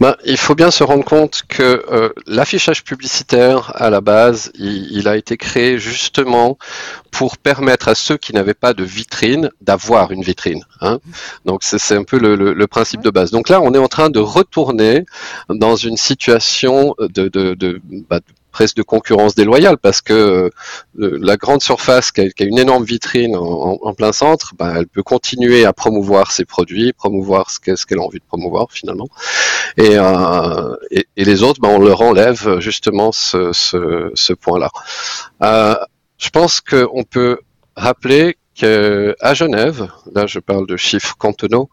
Ben, 0.00 0.16
il 0.24 0.36
faut 0.36 0.56
bien 0.56 0.72
se 0.72 0.82
rendre 0.82 1.04
compte 1.04 1.42
que 1.48 1.84
euh, 1.92 2.08
l'affichage 2.26 2.82
publicitaire, 2.82 3.72
à 3.76 3.88
la 3.88 4.00
base, 4.00 4.50
il, 4.54 5.06
a 5.06 5.16
été 5.16 5.36
créé 5.36 5.78
justement 5.78 6.58
pour 7.12 7.38
permettre 7.38 7.86
à 7.88 7.94
ceux 7.94 8.16
qui 8.16 8.32
n'avaient 8.32 8.54
pas 8.54 8.74
de 8.74 8.82
vitrine 8.82 9.50
d'avoir 9.60 10.10
une 10.10 10.22
vitrine. 10.22 10.64
Hein. 10.80 10.98
Donc 11.44 11.60
c'est 11.62 11.94
un 11.94 12.02
peu 12.02 12.18
le, 12.18 12.34
le, 12.34 12.66
principe 12.66 13.02
de 13.02 13.10
base. 13.10 13.30
Donc 13.30 13.48
là, 13.48 13.60
on 13.60 13.74
est 13.74 13.78
en 13.78 13.88
train 13.88 14.10
de 14.10 14.18
retourner 14.18 15.04
dans 15.48 15.76
une 15.76 15.96
situation 15.96 16.96
de, 16.98 17.28
de, 17.28 17.54
de, 17.54 17.80
bah, 18.10 18.18
de 18.18 18.24
presque 18.52 18.76
de 18.76 18.82
concurrence 18.82 19.34
déloyale 19.34 19.78
parce 19.78 20.00
que 20.00 20.12
euh, 20.12 20.50
la 20.94 21.36
grande 21.36 21.62
surface 21.62 22.12
qui 22.12 22.20
a, 22.20 22.44
une 22.44 22.58
énorme 22.58 22.84
vitrine 22.84 23.34
en, 23.36 23.94
plein 23.94 24.12
centre, 24.12 24.54
ben, 24.58 24.74
elle 24.76 24.86
peut 24.86 25.02
continuer 25.02 25.64
à 25.64 25.72
promouvoir 25.72 26.30
ses 26.30 26.44
produits, 26.44 26.92
promouvoir 26.92 27.50
ce 27.50 27.58
qu'elle 27.58 27.98
a 27.98 28.02
envie 28.02 28.18
de 28.18 28.24
promouvoir 28.24 28.66
finalement. 28.70 29.08
Et, 29.76 29.96
euh, 29.96 30.76
les 31.16 31.42
autres, 31.42 31.60
ben, 31.60 31.70
on 31.70 31.78
leur 31.78 32.02
enlève 32.02 32.58
justement 32.60 33.10
ce, 33.12 34.32
point-là. 34.34 34.70
Euh, 35.42 35.74
je 36.18 36.30
pense 36.30 36.60
qu'on 36.60 37.04
peut 37.04 37.38
rappeler 37.76 38.36
qu'à 38.54 39.34
Genève, 39.34 39.88
là 40.14 40.26
je 40.26 40.38
parle 40.38 40.66
de 40.66 40.76
chiffres 40.76 41.16
cantonaux, 41.16 41.70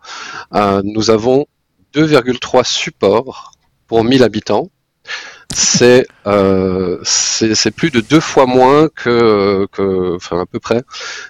euh, 0.56 0.82
nous 0.84 1.10
avons 1.10 1.46
2,3 1.94 2.64
supports 2.64 3.52
pour 3.88 4.04
1000 4.04 4.24
habitants 4.24 4.70
euh, 6.28 7.00
c'est 7.04 7.72
plus 7.72 7.92
de 7.92 8.02
deux 8.02 8.20
fois 8.20 8.46
moins 8.46 8.88
que, 8.90 9.68
que, 9.72 10.16
enfin 10.16 10.42
à 10.42 10.46
peu 10.46 10.60
près, 10.60 10.84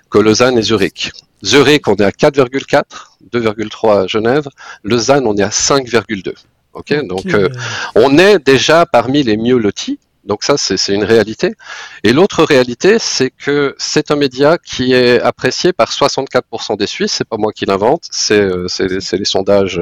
que 0.09 0.17
Lausanne 0.17 0.57
et 0.57 0.61
Zurich. 0.61 1.11
Zurich, 1.43 1.87
on 1.87 1.95
est 1.95 2.03
à 2.03 2.11
4,4, 2.11 2.83
2,3 3.31 4.03
à 4.03 4.07
Genève. 4.07 4.47
Lausanne, 4.83 5.25
on 5.25 5.35
est 5.37 5.43
à 5.43 5.49
5,2. 5.49 6.33
Ok, 6.73 6.93
donc 7.05 7.25
euh, 7.27 7.49
on 7.95 8.17
est 8.17 8.39
déjà 8.39 8.85
parmi 8.85 9.23
les 9.23 9.37
mieux 9.37 9.57
lotis. 9.57 9.99
Donc 10.25 10.43
ça, 10.43 10.57
c'est 10.57 10.93
une 10.93 11.05
réalité. 11.05 11.55
Et 12.03 12.13
l'autre 12.13 12.43
réalité, 12.43 12.99
c'est 12.99 13.31
que 13.31 13.73
c'est 13.79 14.11
un 14.11 14.15
média 14.15 14.57
qui 14.57 14.93
est 14.93 15.19
apprécié 15.21 15.73
par 15.73 15.89
64% 15.89 16.77
des 16.77 16.85
Suisses. 16.85 17.13
C'est 17.13 17.27
pas 17.27 17.37
moi 17.37 17.51
qui 17.51 17.65
l'invente, 17.65 18.03
c'est 18.11 18.39
euh, 18.39 18.67
les 18.79 19.25
sondages 19.25 19.81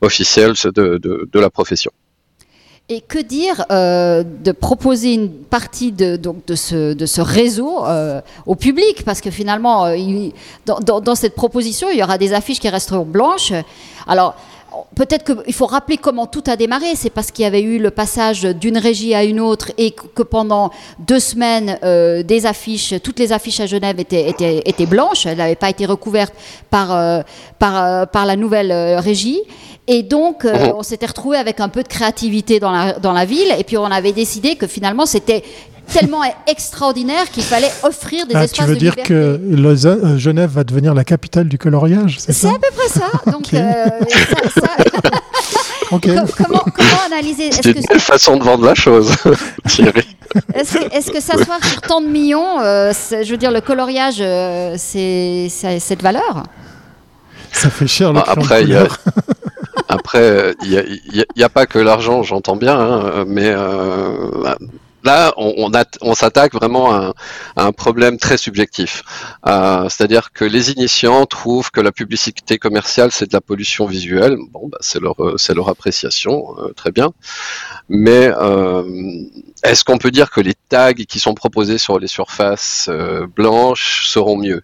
officiels 0.00 0.54
de, 0.64 0.98
de, 0.98 1.28
de 1.30 1.40
la 1.40 1.50
profession. 1.50 1.92
Et 2.88 3.00
que 3.00 3.18
dire 3.18 3.64
euh, 3.72 4.22
de 4.22 4.52
proposer 4.52 5.12
une 5.12 5.32
partie 5.32 5.90
de, 5.90 6.14
donc 6.14 6.46
de, 6.46 6.54
ce, 6.54 6.92
de 6.92 7.04
ce 7.04 7.20
réseau 7.20 7.84
euh, 7.84 8.20
au 8.46 8.54
public? 8.54 9.04
Parce 9.04 9.20
que 9.20 9.32
finalement, 9.32 9.86
euh, 9.86 9.96
il, 9.96 10.32
dans, 10.66 10.78
dans, 10.78 11.00
dans, 11.00 11.16
cette 11.16 11.34
proposition, 11.34 11.88
il 11.90 11.98
y 11.98 12.02
aura 12.04 12.16
des 12.16 12.32
affiches 12.32 12.60
qui 12.60 12.68
resteront 12.68 13.04
blanches. 13.04 13.52
Alors, 14.06 14.36
peut-être 14.94 15.42
qu'il 15.44 15.54
faut 15.54 15.66
rappeler 15.66 15.96
comment 15.96 16.26
tout 16.26 16.42
a 16.46 16.56
démarré. 16.56 16.94
C'est 16.94 17.10
parce 17.10 17.30
qu'il 17.30 17.42
y 17.42 17.46
avait 17.46 17.62
eu 17.62 17.78
le 17.78 17.90
passage 17.90 18.42
d'une 18.42 18.78
régie 18.78 19.14
à 19.14 19.24
une 19.24 19.40
autre 19.40 19.72
et 19.78 19.90
que 19.92 20.22
pendant 20.22 20.70
deux 20.98 21.20
semaines, 21.20 21.78
euh, 21.82 22.22
des 22.22 22.46
affiches, 22.46 22.94
toutes 23.02 23.18
les 23.18 23.32
affiches 23.32 23.60
à 23.60 23.66
Genève 23.66 24.00
étaient, 24.00 24.28
étaient, 24.28 24.62
étaient 24.64 24.86
blanches. 24.86 25.26
Elles 25.26 25.38
n'avaient 25.38 25.54
pas 25.56 25.70
été 25.70 25.86
recouvertes 25.86 26.34
par, 26.70 26.94
euh, 26.94 27.22
par, 27.58 27.84
euh, 27.84 28.06
par 28.06 28.26
la 28.26 28.36
nouvelle 28.36 28.72
régie. 28.98 29.40
Et 29.88 30.02
donc, 30.02 30.44
mhm. 30.44 30.72
on 30.76 30.82
s'était 30.82 31.06
retrouvé 31.06 31.36
avec 31.36 31.60
un 31.60 31.68
peu 31.68 31.82
de 31.82 31.88
créativité 31.88 32.58
dans 32.58 32.72
la, 32.72 32.94
dans 32.94 33.12
la 33.12 33.24
ville. 33.24 33.54
Et 33.58 33.64
puis, 33.64 33.76
on 33.78 33.84
avait 33.84 34.12
décidé 34.12 34.56
que 34.56 34.66
finalement, 34.66 35.06
c'était 35.06 35.44
tellement 35.92 36.22
extraordinaire 36.46 37.30
qu'il 37.30 37.42
fallait 37.42 37.70
offrir 37.82 38.26
des 38.26 38.34
ah, 38.34 38.44
espaces 38.44 38.66
de 38.66 38.72
liberté. 38.74 39.02
Tu 39.04 39.12
veux 39.14 39.38
dire 39.38 39.84
que 39.84 39.86
euh, 39.88 40.18
Genève 40.18 40.50
va 40.50 40.64
devenir 40.64 40.94
la 40.94 41.04
capitale 41.04 41.48
du 41.48 41.58
coloriage, 41.58 42.16
c'est 42.18 42.32
ça 42.32 42.48
à 42.48 42.52
peu 42.52 42.68
près 42.74 42.88
ça. 42.88 43.10
Donc, 43.30 43.52
euh, 43.54 43.84
ça, 44.08 44.60
ça... 44.60 44.68
comment, 45.90 46.64
comment, 46.74 47.00
analyser 47.06 47.50
C'est 47.52 47.66
une 47.66 47.82
belle 47.88 48.00
façon 48.00 48.36
de 48.36 48.44
vendre 48.44 48.64
la 48.64 48.74
chose, 48.74 49.14
Thierry. 49.68 50.06
Est-ce 50.54 51.10
que, 51.10 51.20
s'asseoir 51.20 51.64
sur 51.64 51.80
tant 51.80 52.00
de 52.00 52.08
millions, 52.08 52.58
je 52.60 53.30
veux 53.30 53.36
dire, 53.36 53.52
le 53.52 53.60
coloriage, 53.60 54.22
c'est 54.76 55.48
cette 55.48 56.02
valeur 56.02 56.44
Ça 57.52 57.70
fait 57.70 57.86
cher 57.86 58.12
le 58.12 58.20
bah, 58.20 58.24
Après, 58.26 58.62
il 58.62 58.70
y 58.70 58.76
a... 58.76 58.86
Après, 59.88 60.54
il 60.64 61.24
n'y 61.36 61.42
a, 61.42 61.48
pas 61.48 61.66
que 61.66 61.78
l'argent, 61.78 62.22
j'entends 62.22 62.56
bien, 62.56 62.78
hein, 62.78 63.24
mais 63.26 63.50
euh, 63.50 64.54
là, 65.06 65.32
on, 65.36 65.70
on, 66.02 66.14
s'attaque 66.14 66.52
vraiment 66.52 66.92
à, 66.92 67.14
un 67.56 67.72
problème 67.72 68.18
très 68.18 68.36
subjectif. 68.36 69.02
Euh, 69.46 69.88
c'est-à-dire 69.88 70.32
que 70.32 70.44
les 70.44 70.70
initiants 70.72 71.24
trouvent 71.24 71.70
que 71.70 71.80
la 71.80 71.92
publicité 71.92 72.58
commerciale, 72.58 73.10
c'est 73.12 73.28
de 73.28 73.32
la 73.32 73.40
pollution 73.40 73.86
visuelle. 73.86 74.36
Bon, 74.50 74.68
bah, 74.68 74.78
c'est 74.80 75.00
leur, 75.00 75.16
c'est 75.36 75.54
leur 75.54 75.68
appréciation, 75.68 76.54
euh, 76.58 76.72
très 76.74 76.92
bien. 76.92 77.12
Mais 77.88 78.30
est-ce 79.62 79.84
qu'on 79.84 79.98
peut 79.98 80.10
dire 80.10 80.30
que 80.30 80.40
les 80.40 80.54
tags 80.68 80.92
qui 80.92 81.20
sont 81.20 81.34
proposés 81.34 81.78
sur 81.78 81.98
les 81.98 82.08
surfaces 82.08 82.90
blanches 83.36 84.06
seront 84.08 84.36
mieux? 84.36 84.62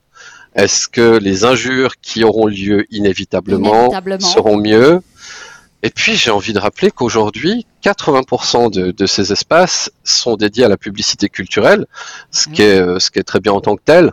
Est-ce 0.55 0.87
que 0.87 1.17
les 1.17 1.45
injures 1.45 1.95
qui 2.03 2.25
auront 2.25 2.47
lieu 2.47 2.85
inévitablement, 2.91 3.91
seront 4.21 4.59
mieux? 4.59 5.01
Et 5.83 5.91
puis 5.91 6.17
j'ai 6.17 6.31
envie 6.31 6.53
de 6.53 6.59
rappeler 6.59 6.91
qu'aujourd'hui, 6.91 7.67
80% 7.85 8.71
de, 8.71 9.07
ces 9.07 9.33
espaces 9.33 9.91
sont 10.05 10.37
dédiés 10.37 10.65
à 10.65 10.69
la 10.69 10.77
publicité 10.77 11.29
culturelle, 11.29 11.87
ce, 12.31 12.49
qui 12.49 12.63
est, 12.63 12.81
euh, 12.81 12.99
ce 13.01 13.11
qui 13.11 13.19
est 13.19 13.25
très 13.25 13.41
bien 13.41 13.53
en 13.53 13.61
tant 13.61 13.77
que 13.77 13.83
tel. 13.85 14.13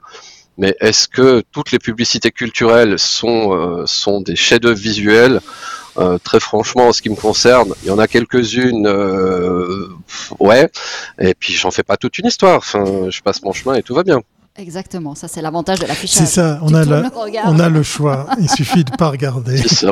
Mais 0.58 0.76
est-ce 0.82 1.08
que 1.08 1.42
toutes 1.54 1.72
les 1.72 1.80
publicités 1.80 2.32
culturelles 2.32 3.00
sont, 3.00 3.54
euh, 3.54 3.86
sont 3.86 4.20
des 4.20 4.36
chefs-d'œuvre 4.36 4.80
visuels? 4.80 5.40
Euh, 5.98 6.18
Très 6.18 6.40
franchement, 6.40 6.88
en 6.90 6.94
ce 6.94 7.02
qui 7.02 7.10
me 7.10 7.16
concerne, 7.16 7.74
il 7.84 7.88
y 7.88 7.92
en 7.92 8.00
a 8.00 8.08
quelques-unes, 8.08 8.86
euh, 8.86 9.88
ouais. 10.40 10.70
Et 11.20 11.34
puis 11.34 11.54
j'en 11.54 11.72
fais 11.72 11.84
pas 11.84 11.98
toute 11.98 12.18
une 12.18 12.28
histoire. 12.28 12.58
Enfin, 12.58 13.10
je 13.10 13.22
passe 13.22 13.42
mon 13.44 13.54
chemin 13.54 13.76
et 13.76 13.84
tout 13.84 13.96
va 13.96 14.04
bien. 14.04 14.22
Exactement, 14.58 15.16
ça 15.16 15.30
c'est 15.30 15.42
l'avantage 15.42 15.80
de 15.80 15.86
l'affichage. 15.86 16.28
C'est 16.28 16.34
ça, 16.34 16.60
on 16.62 16.74
a, 16.74 16.84
on 17.46 17.60
a 17.60 17.70
le 17.70 17.84
choix. 17.84 18.28
Il 18.42 18.50
suffit 18.50 18.84
de 18.84 18.92
pas 18.92 19.10
regarder. 19.10 19.58
C'est 19.58 19.74
ça. 19.74 19.92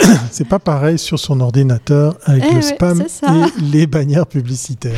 C'est 0.30 0.48
pas 0.48 0.58
pareil 0.58 0.98
sur 0.98 1.18
son 1.18 1.40
ordinateur 1.40 2.16
avec 2.24 2.44
eh 2.50 2.54
le 2.54 2.62
spam 2.62 3.02
et 3.02 3.62
les 3.62 3.86
bannières 3.86 4.26
publicitaires. 4.26 4.92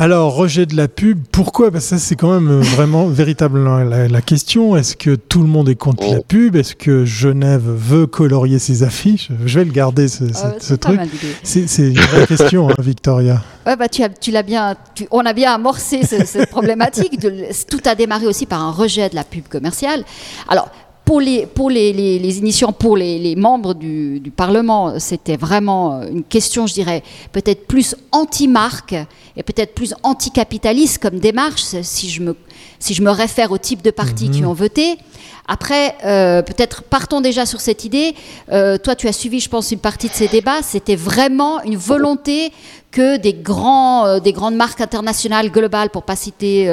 Alors, 0.00 0.32
rejet 0.32 0.64
de 0.64 0.76
la 0.76 0.86
pub, 0.86 1.18
pourquoi? 1.32 1.72
Parce 1.72 1.86
que 1.86 1.90
ça, 1.90 1.98
c'est 1.98 2.14
quand 2.14 2.32
même 2.32 2.48
euh, 2.48 2.60
vraiment 2.60 3.06
véritablement 3.08 3.78
la, 3.78 4.22
question. 4.22 4.76
Est-ce 4.76 4.94
que 4.94 5.16
tout 5.16 5.40
le 5.40 5.48
monde 5.48 5.68
est 5.68 5.74
contre 5.74 6.08
la 6.08 6.20
pub? 6.20 6.54
Est-ce 6.54 6.76
que 6.76 7.04
Genève 7.04 7.64
veut 7.64 8.06
colorier 8.06 8.60
ses 8.60 8.84
affiches? 8.84 9.30
Je 9.44 9.58
vais 9.58 9.64
le 9.64 9.72
garder, 9.72 10.06
ce, 10.06 10.22
ah 10.40 10.76
truc. 10.76 11.00
C'est 11.42 11.66
une 11.78 11.98
vraie 11.98 12.28
question, 12.28 12.70
hein, 12.70 12.74
Victoria. 12.78 13.42
Ouais, 13.66 13.74
bah, 13.74 13.88
tu, 13.88 14.04
as, 14.04 14.08
tu 14.08 14.30
l'as 14.30 14.44
bien, 14.44 14.76
on 15.10 15.26
a 15.26 15.32
bien 15.32 15.52
amorcé 15.52 16.04
cette 16.04 16.48
problématique. 16.48 17.18
De, 17.18 17.46
tout 17.68 17.80
a 17.84 17.96
démarré 17.96 18.28
aussi 18.28 18.46
par 18.46 18.62
un 18.62 18.70
rejet 18.70 19.08
de 19.08 19.16
la 19.16 19.24
pub 19.24 19.48
commerciale. 19.48 20.04
Alors, 20.48 20.70
pour 21.08 21.22
les, 21.22 21.46
pour 21.46 21.70
les, 21.70 21.94
les, 21.94 22.38
initiants, 22.38 22.70
pour 22.70 22.94
les, 22.94 23.34
membres 23.34 23.72
du, 23.72 24.30
Parlement, 24.36 24.98
c'était 25.00 25.38
vraiment 25.38 26.02
une 26.02 26.22
question, 26.22 26.66
je 26.66 26.74
dirais, 26.74 27.02
peut-être 27.32 27.66
plus 27.66 27.96
anti-marque 28.12 28.94
et 29.34 29.42
peut-être 29.42 29.74
plus 29.74 29.94
anticapitaliste 30.02 30.98
comme 30.98 31.18
démarche, 31.18 31.62
si 31.80 32.10
je 32.10 32.20
me, 32.20 32.36
si 32.78 32.92
je 32.92 33.00
me 33.00 33.10
réfère 33.10 33.52
au 33.52 33.56
type 33.56 33.80
de 33.80 33.90
partis 33.90 34.28
qui 34.28 34.42
mhm. 34.42 34.48
ont 34.48 34.52
voté. 34.52 34.98
Après, 35.46 35.94
euh, 36.04 36.42
peut-être 36.42 36.82
partons 36.82 37.22
déjà 37.22 37.46
sur 37.46 37.62
cette 37.62 37.86
idée. 37.86 38.14
Euh, 38.52 38.76
toi, 38.76 38.94
tu 38.94 39.08
as 39.08 39.14
suivi, 39.14 39.40
je 39.40 39.48
pense, 39.48 39.72
une 39.72 39.78
partie 39.78 40.08
de 40.10 40.14
ces 40.14 40.28
débats. 40.28 40.60
C'était 40.62 40.94
vraiment 40.94 41.62
une 41.62 41.78
volonté 41.78 42.52
que 42.90 43.16
des, 43.16 43.32
grands, 43.32 44.04
euh, 44.04 44.20
des 44.20 44.34
grandes 44.34 44.56
marques 44.56 44.82
internationales 44.82 45.50
globales, 45.50 45.88
pour 45.88 46.02
pas 46.02 46.16
citer, 46.16 46.70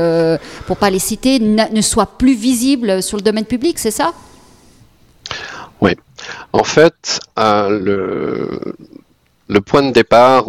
pour 0.68 0.75
pas 0.75 0.89
les 0.89 1.00
citer, 1.00 1.39
ne 1.39 1.82
soient 1.82 2.18
plus 2.18 2.36
visibles 2.36 3.01
sur 3.01 3.15
le 3.15 3.24
domaine 3.24 3.46
public, 3.46 3.80
c'est 3.80 3.92
ça? 3.92 4.12
En 6.53 6.63
fait, 6.63 7.20
le, 7.38 8.75
le 9.48 9.62
point 9.62 9.84
de 9.84 9.91
départ, 9.91 10.46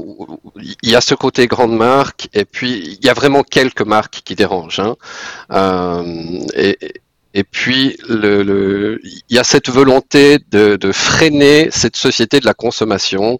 il 0.82 0.90
y 0.90 0.94
a 0.94 1.00
ce 1.00 1.14
côté 1.14 1.46
grande 1.46 1.76
marque, 1.76 2.28
et 2.32 2.44
puis 2.44 2.96
il 3.00 3.04
y 3.04 3.08
a 3.08 3.14
vraiment 3.14 3.42
quelques 3.42 3.82
marques 3.82 4.22
qui 4.24 4.34
dérangent. 4.34 4.82
Hein. 5.50 6.04
et, 6.54 6.78
et 7.36 7.44
puis, 7.44 7.98
il 8.08 9.22
y 9.28 9.38
a 9.38 9.44
cette 9.44 9.68
volonté 9.68 10.38
de, 10.50 10.90
freiner 10.90 11.68
cette 11.70 11.96
société 11.96 12.40
de 12.40 12.46
la 12.46 12.54
consommation, 12.54 13.36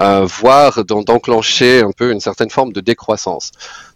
euh, 0.00 0.26
voire 0.26 0.84
d'enclencher 0.84 1.80
un 1.80 1.92
peu 1.92 2.12
une 2.12 2.20
certaine 2.20 2.50
forme 2.50 2.74
de 2.74 2.80
décroissance. 2.80 3.52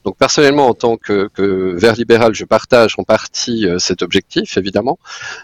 Donc 0.07 0.17
personnellement, 0.17 0.69
en 0.69 0.73
tant 0.73 0.97
que, 0.97 1.29
vert 1.77 1.97
libéral, 1.97 2.35
je 2.35 2.47
partage 2.47 2.95
en 2.97 3.05
partie 3.05 3.67
euh, 3.67 3.79
cet 3.79 4.01
objectif, 4.01 4.57
évidemment, 4.57 4.99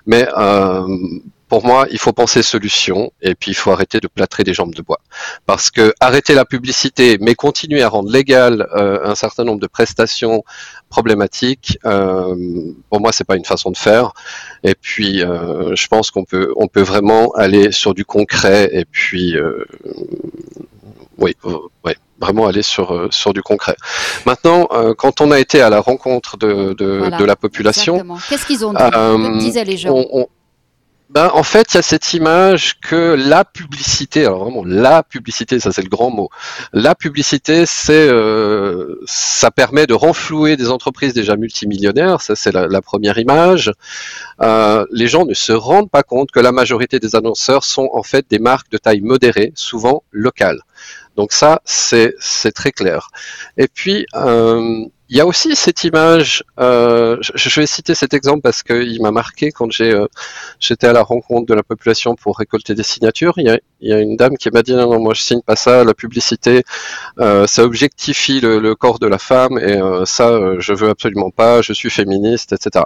mais 0.06 0.26
euh, 0.38 0.86
pour 1.48 1.64
moi, 1.64 1.86
il 1.90 1.98
faut 1.98 2.12
penser 2.12 2.42
solution 2.42 3.10
et 3.22 3.34
puis 3.34 3.52
il 3.52 3.54
faut 3.54 3.70
arrêter 3.70 4.00
de 4.00 4.06
plâtrer 4.06 4.44
des 4.44 4.52
jambes 4.52 4.74
de 4.74 4.82
bois. 4.82 5.00
Parce 5.46 5.70
que 5.70 5.94
arrêter 6.00 6.34
la 6.34 6.44
publicité, 6.44 7.16
mais 7.20 7.34
continuer 7.34 7.82
à 7.82 7.88
rendre 7.88 8.10
légal 8.10 8.68
euh, 8.76 9.00
un 9.04 9.14
certain 9.14 9.44
nombre 9.44 9.60
de 9.60 9.66
prestations 9.66 10.44
problématiques, 10.90 11.78
euh, 11.86 12.34
pour 12.90 13.00
moi, 13.00 13.12
c'est 13.12 13.24
pas 13.24 13.36
une 13.36 13.46
façon 13.46 13.70
de 13.70 13.76
faire. 13.76 14.12
Et 14.62 14.74
puis, 14.74 15.22
euh, 15.22 15.74
je 15.74 15.86
pense 15.88 16.10
qu'on 16.10 16.24
peut, 16.24 16.52
on 16.56 16.68
peut 16.68 16.82
vraiment 16.82 17.32
aller 17.32 17.72
sur 17.72 17.94
du 17.94 18.04
concret 18.04 18.68
et 18.72 18.84
puis, 18.84 19.36
oui, 21.18 21.34
oui 21.84 21.92
vraiment 22.20 22.48
aller 22.48 22.62
sur, 22.62 23.06
sur 23.12 23.32
du 23.32 23.42
concret. 23.42 23.76
Maintenant, 24.26 24.68
quand 24.98 25.20
on 25.20 25.30
a 25.30 25.38
été 25.38 25.60
à 25.60 25.70
la 25.70 25.80
rencontre 25.80 26.36
de, 26.36 26.72
de, 26.72 27.16
de 27.16 27.24
la 27.24 27.36
population, 27.36 28.04
qu'est-ce 28.28 28.44
qu'ils 28.44 28.66
ont 28.66 28.72
dit, 28.72 29.38
disaient 29.38 29.64
les 29.64 29.76
gens? 29.76 29.94
Ben, 31.10 31.30
en 31.32 31.42
fait, 31.42 31.72
il 31.72 31.76
y 31.76 31.78
a 31.78 31.82
cette 31.82 32.12
image 32.12 32.78
que 32.80 33.16
la 33.18 33.42
publicité, 33.42 34.26
alors 34.26 34.44
vraiment 34.44 34.62
la 34.64 35.02
publicité, 35.02 35.58
ça 35.58 35.72
c'est 35.72 35.82
le 35.82 35.88
grand 35.88 36.10
mot. 36.10 36.28
La 36.74 36.94
publicité, 36.94 37.64
c'est, 37.64 38.08
euh, 38.08 39.00
ça 39.06 39.50
permet 39.50 39.86
de 39.86 39.94
renflouer 39.94 40.58
des 40.58 40.70
entreprises 40.70 41.14
déjà 41.14 41.36
multimillionnaires. 41.36 42.20
Ça 42.20 42.36
c'est 42.36 42.52
la, 42.52 42.82
première 42.82 43.18
image. 43.18 43.72
Euh, 44.42 44.84
les 44.92 45.08
gens 45.08 45.24
ne 45.24 45.34
se 45.34 45.52
rendent 45.52 45.90
pas 45.90 46.02
compte 46.02 46.30
que 46.30 46.40
la 46.40 46.52
majorité 46.52 46.98
des 46.98 47.16
annonceurs 47.16 47.64
sont 47.64 47.88
en 47.94 48.02
fait 48.02 48.26
des 48.28 48.38
marques 48.38 48.70
de 48.70 48.76
taille 48.76 49.00
modérée, 49.00 49.52
souvent 49.54 50.02
locales. 50.12 50.60
Donc 51.16 51.32
ça, 51.32 51.60
c'est 51.64 52.12
très 52.54 52.70
clair. 52.70 53.08
Et 53.56 53.66
puis, 53.66 54.06
euh, 54.14 54.84
il 55.10 55.16
y 55.16 55.20
a 55.22 55.26
aussi 55.26 55.56
cette 55.56 55.84
image, 55.84 56.44
euh, 56.60 57.16
je, 57.22 57.60
vais 57.60 57.66
citer 57.66 57.94
cet 57.94 58.12
exemple 58.12 58.42
parce 58.42 58.62
qu'il 58.62 59.00
m'a 59.00 59.10
marqué 59.10 59.52
quand 59.52 59.70
j'ai, 59.72 59.90
euh, 59.90 60.06
j'étais 60.60 60.86
à 60.86 60.92
la 60.92 61.02
rencontre 61.02 61.46
de 61.46 61.54
la 61.54 61.62
population 61.62 62.14
pour 62.14 62.36
récolter 62.36 62.74
des 62.74 62.82
signatures. 62.82 63.32
Il 63.38 63.46
y 63.46 63.50
a, 63.50 63.58
il 63.80 63.88
y 63.88 63.92
a 63.94 64.00
une 64.00 64.16
dame 64.16 64.36
qui 64.36 64.50
m'a 64.50 64.62
dit 64.62 64.74
non, 64.74 64.90
non, 64.90 65.00
moi 65.00 65.14
je 65.14 65.22
signe 65.22 65.40
pas 65.40 65.56
ça, 65.56 65.82
la 65.82 65.94
publicité, 65.94 66.62
euh, 67.20 67.46
ça 67.46 67.64
objectifie 67.64 68.40
le, 68.40 68.74
corps 68.74 68.98
de 68.98 69.06
la 69.06 69.18
femme 69.18 69.58
et 69.58 69.80
ça 70.04 70.58
je 70.58 70.72
veux 70.74 70.90
absolument 70.90 71.30
pas, 71.30 71.62
je 71.62 71.72
suis 71.72 71.90
féministe, 71.90 72.52
etc. 72.52 72.84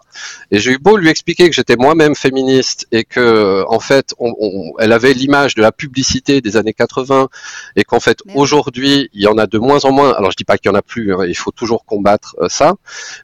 Et 0.52 0.58
j'ai 0.60 0.72
eu 0.72 0.78
beau 0.78 0.96
lui 0.96 1.08
expliquer 1.08 1.50
que 1.50 1.56
j'étais 1.56 1.76
moi-même 1.76 2.14
féministe 2.14 2.86
et 2.92 3.02
que 3.02 3.64
en 3.68 3.80
fait 3.80 4.14
on, 4.18 4.32
elle 4.78 4.92
avait 4.92 5.12
l'image 5.12 5.56
de 5.56 5.62
la 5.62 5.72
publicité 5.72 6.40
des 6.40 6.56
années 6.56 6.72
80 6.72 7.28
et 7.74 7.82
qu'en 7.82 8.00
fait 8.00 8.18
aujourd'hui 8.34 9.10
il 9.12 9.22
y 9.22 9.26
en 9.26 9.38
a 9.38 9.46
de 9.48 9.58
moins 9.58 9.84
en 9.84 9.90
moins. 9.90 10.12
Alors 10.12 10.30
je 10.30 10.36
dis 10.36 10.44
pas 10.44 10.56
qu'il 10.56 10.70
y 10.70 10.72
en 10.72 10.78
a 10.78 10.82
plus, 10.82 11.12
hein, 11.14 11.24
il 11.26 11.36
faut 11.36 11.50
toujours 11.50 11.84
combattre 11.84 12.11
euh, 12.38 12.48
ça. 12.48 12.74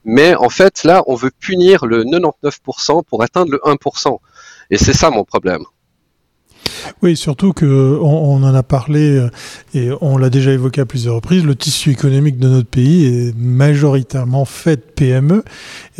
Mais 0.05 0.35
en 0.35 0.49
fait, 0.49 0.85
là, 0.85 1.03
on 1.07 1.15
veut 1.15 1.31
punir 1.31 1.87
le 1.87 2.05
99% 2.05 3.05
pour 3.05 3.23
atteindre 3.23 3.53
le 3.53 3.59
1%. 3.59 4.19
Et 4.71 4.79
c'est 4.79 4.93
ça 4.93 5.11
mon 5.11 5.25
problème. 5.25 5.65
Oui, 7.03 7.17
surtout 7.17 7.53
que 7.53 7.99
on, 8.01 8.43
en 8.43 8.55
a 8.55 8.63
parlé 8.63 9.19
euh, 9.19 9.31
et 9.75 9.91
on 10.01 10.17
l'a 10.19 10.31
déjà 10.31 10.53
évoqué 10.53 10.81
à 10.81 10.87
plusieurs 10.87 11.17
reprises. 11.17 11.45
Le 11.45 11.55
tissu 11.55 11.91
économique 11.91 12.39
de 12.39 12.49
notre 12.49 12.69
pays 12.69 13.07
est 13.07 13.37
majoritairement 13.37 14.45
fait 14.45 14.77
de 14.77 14.83
PME. 14.95 15.45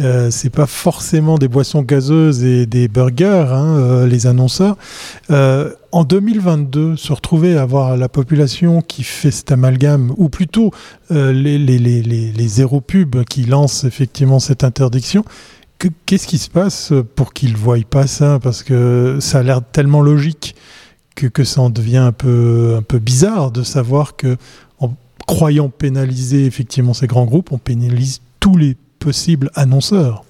Euh, 0.01 0.31
c'est 0.31 0.51
pas 0.51 0.67
forcément 0.67 1.39
des 1.39 1.49
boissons 1.49 1.83
gazeuses 1.83 2.45
et 2.45 2.67
des 2.67 2.89
burgers, 2.89 3.47
hein, 3.51 3.77
euh, 3.79 4.07
les 4.07 4.27
annonceurs. 4.27 4.77
Euh, 5.31 5.73
en 5.91 6.05
2022, 6.05 6.97
se 6.97 7.13
retrouver 7.13 7.57
à 7.57 7.63
avoir 7.63 7.97
la 7.97 8.09
population 8.09 8.83
qui 8.83 9.03
fait 9.03 9.31
cet 9.31 9.51
amalgame, 9.53 10.13
ou 10.19 10.29
plutôt 10.29 10.71
les, 11.11 11.59
les 11.59 12.49
zéro 12.49 12.83
pubs 12.83 13.25
qui 13.25 13.45
lancent 13.45 13.85
effectivement 13.85 14.39
cette 14.39 14.65
interdiction, 14.65 15.25
Qu'est-ce 16.07 16.27
qui 16.27 16.39
se 16.39 16.51
passe 16.51 16.93
pour 17.15 17.33
qu'ils 17.33 17.53
ne 17.53 17.57
voient 17.57 17.79
pas 17.89 18.07
ça? 18.07 18.41
Parce 18.43 18.63
que 18.63 19.19
ça 19.21 19.39
a 19.39 19.43
l'air 19.43 19.61
tellement 19.63 20.03
logique 20.03 20.57
que, 21.15 21.27
que 21.27 21.45
ça 21.45 21.61
en 21.61 21.71
devient 21.71 21.99
un 21.99 22.13
peu, 22.13 22.75
un 22.77 22.83
peu 22.83 22.99
bizarre 22.99 23.53
de 23.53 23.63
savoir 23.63 24.17
que, 24.17 24.37
en 24.81 24.95
croyant 25.27 25.69
pénaliser 25.69 26.47
effectivement 26.47 26.95
ces 26.95 27.07
grands 27.07 27.27
groupes, 27.27 27.53
on 27.53 27.59
pénalise 27.59 28.21
tous 28.41 28.57
les 28.57 28.77
possibles 28.99 29.51
annonceurs. 29.55 30.25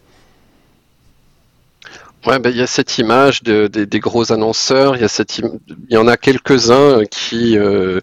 Ouais, 2.27 2.39
ben, 2.39 2.51
il 2.51 2.57
y 2.57 2.63
a 2.63 2.67
cette 2.67 2.99
image 2.99 3.43
de, 3.43 3.69
des 3.69 4.01
gros 4.01 4.33
annonceurs. 4.33 4.97
Il 4.97 5.03
y 5.03 5.05
a 5.05 5.25
y 5.89 5.97
en 5.97 6.09
a 6.09 6.17
quelques-uns 6.17 7.05
qui 7.05 7.57
euh, 7.57 8.01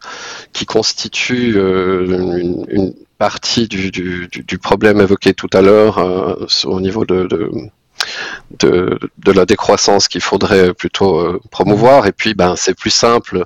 qui 0.53 0.65
constituent 0.65 1.58
euh, 1.58 2.65
une, 2.69 2.93
partie 3.17 3.67
du, 3.67 3.91
du, 3.91 4.28
du, 4.28 4.58
problème 4.58 4.99
évoqué 4.99 5.34
tout 5.34 5.49
à 5.54 5.62
l'heure 5.62 5.97
euh, 5.99 6.45
au 6.65 6.82
niveau 6.82 7.06
de, 7.06 7.25
de 7.25 7.49
de, 8.60 8.99
de, 9.17 9.32
la 9.32 9.45
décroissance 9.45 10.08
qu'il 10.08 10.21
faudrait 10.21 10.73
plutôt 10.73 11.19
euh, 11.19 11.41
promouvoir. 11.49 12.06
Et 12.06 12.12
puis, 12.12 12.34
ben, 12.34 12.56
c'est 12.56 12.75
plus 12.75 12.91
simple, 12.91 13.45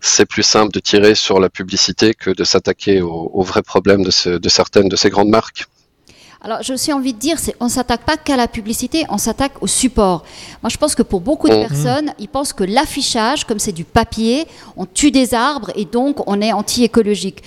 c'est 0.00 0.26
plus 0.26 0.42
simple 0.42 0.72
de 0.72 0.80
tirer 0.80 1.14
sur 1.14 1.40
la 1.40 1.48
publicité 1.48 2.14
que 2.14 2.30
de 2.30 2.44
s'attaquer 2.44 3.00
aux 3.00 3.30
au 3.32 3.42
vrais 3.42 3.62
problèmes 3.62 4.04
de, 4.04 4.38
de, 4.38 4.48
certaines 4.48 4.88
de 4.88 4.96
ces 4.96 5.10
grandes 5.10 5.28
marques. 5.28 5.66
Alors, 6.40 6.62
j'ai 6.62 6.72
aussi 6.72 6.92
envie 6.92 7.14
de 7.14 7.18
dire, 7.18 7.36
on 7.58 7.64
ne 7.64 7.70
s'attaque 7.70 8.04
pas 8.04 8.16
qu'à 8.16 8.36
la 8.36 8.46
publicité, 8.46 9.04
on 9.08 9.18
s'attaque 9.18 9.60
au 9.60 9.66
support. 9.66 10.24
Moi, 10.62 10.70
je 10.70 10.76
pense 10.76 10.94
que 10.94 11.02
pour 11.02 11.20
beaucoup 11.20 11.48
de 11.48 11.56
mmh. 11.56 11.66
personnes, 11.66 12.12
ils 12.20 12.28
pensent 12.28 12.52
que 12.52 12.62
l'affichage, 12.62 13.44
comme 13.44 13.58
c'est 13.58 13.72
du 13.72 13.84
papier, 13.84 14.46
on 14.76 14.86
tue 14.86 15.10
des 15.10 15.34
arbres 15.34 15.72
et 15.74 15.84
donc 15.84 16.28
on 16.28 16.40
est 16.40 16.52
anti-écologique. 16.52 17.42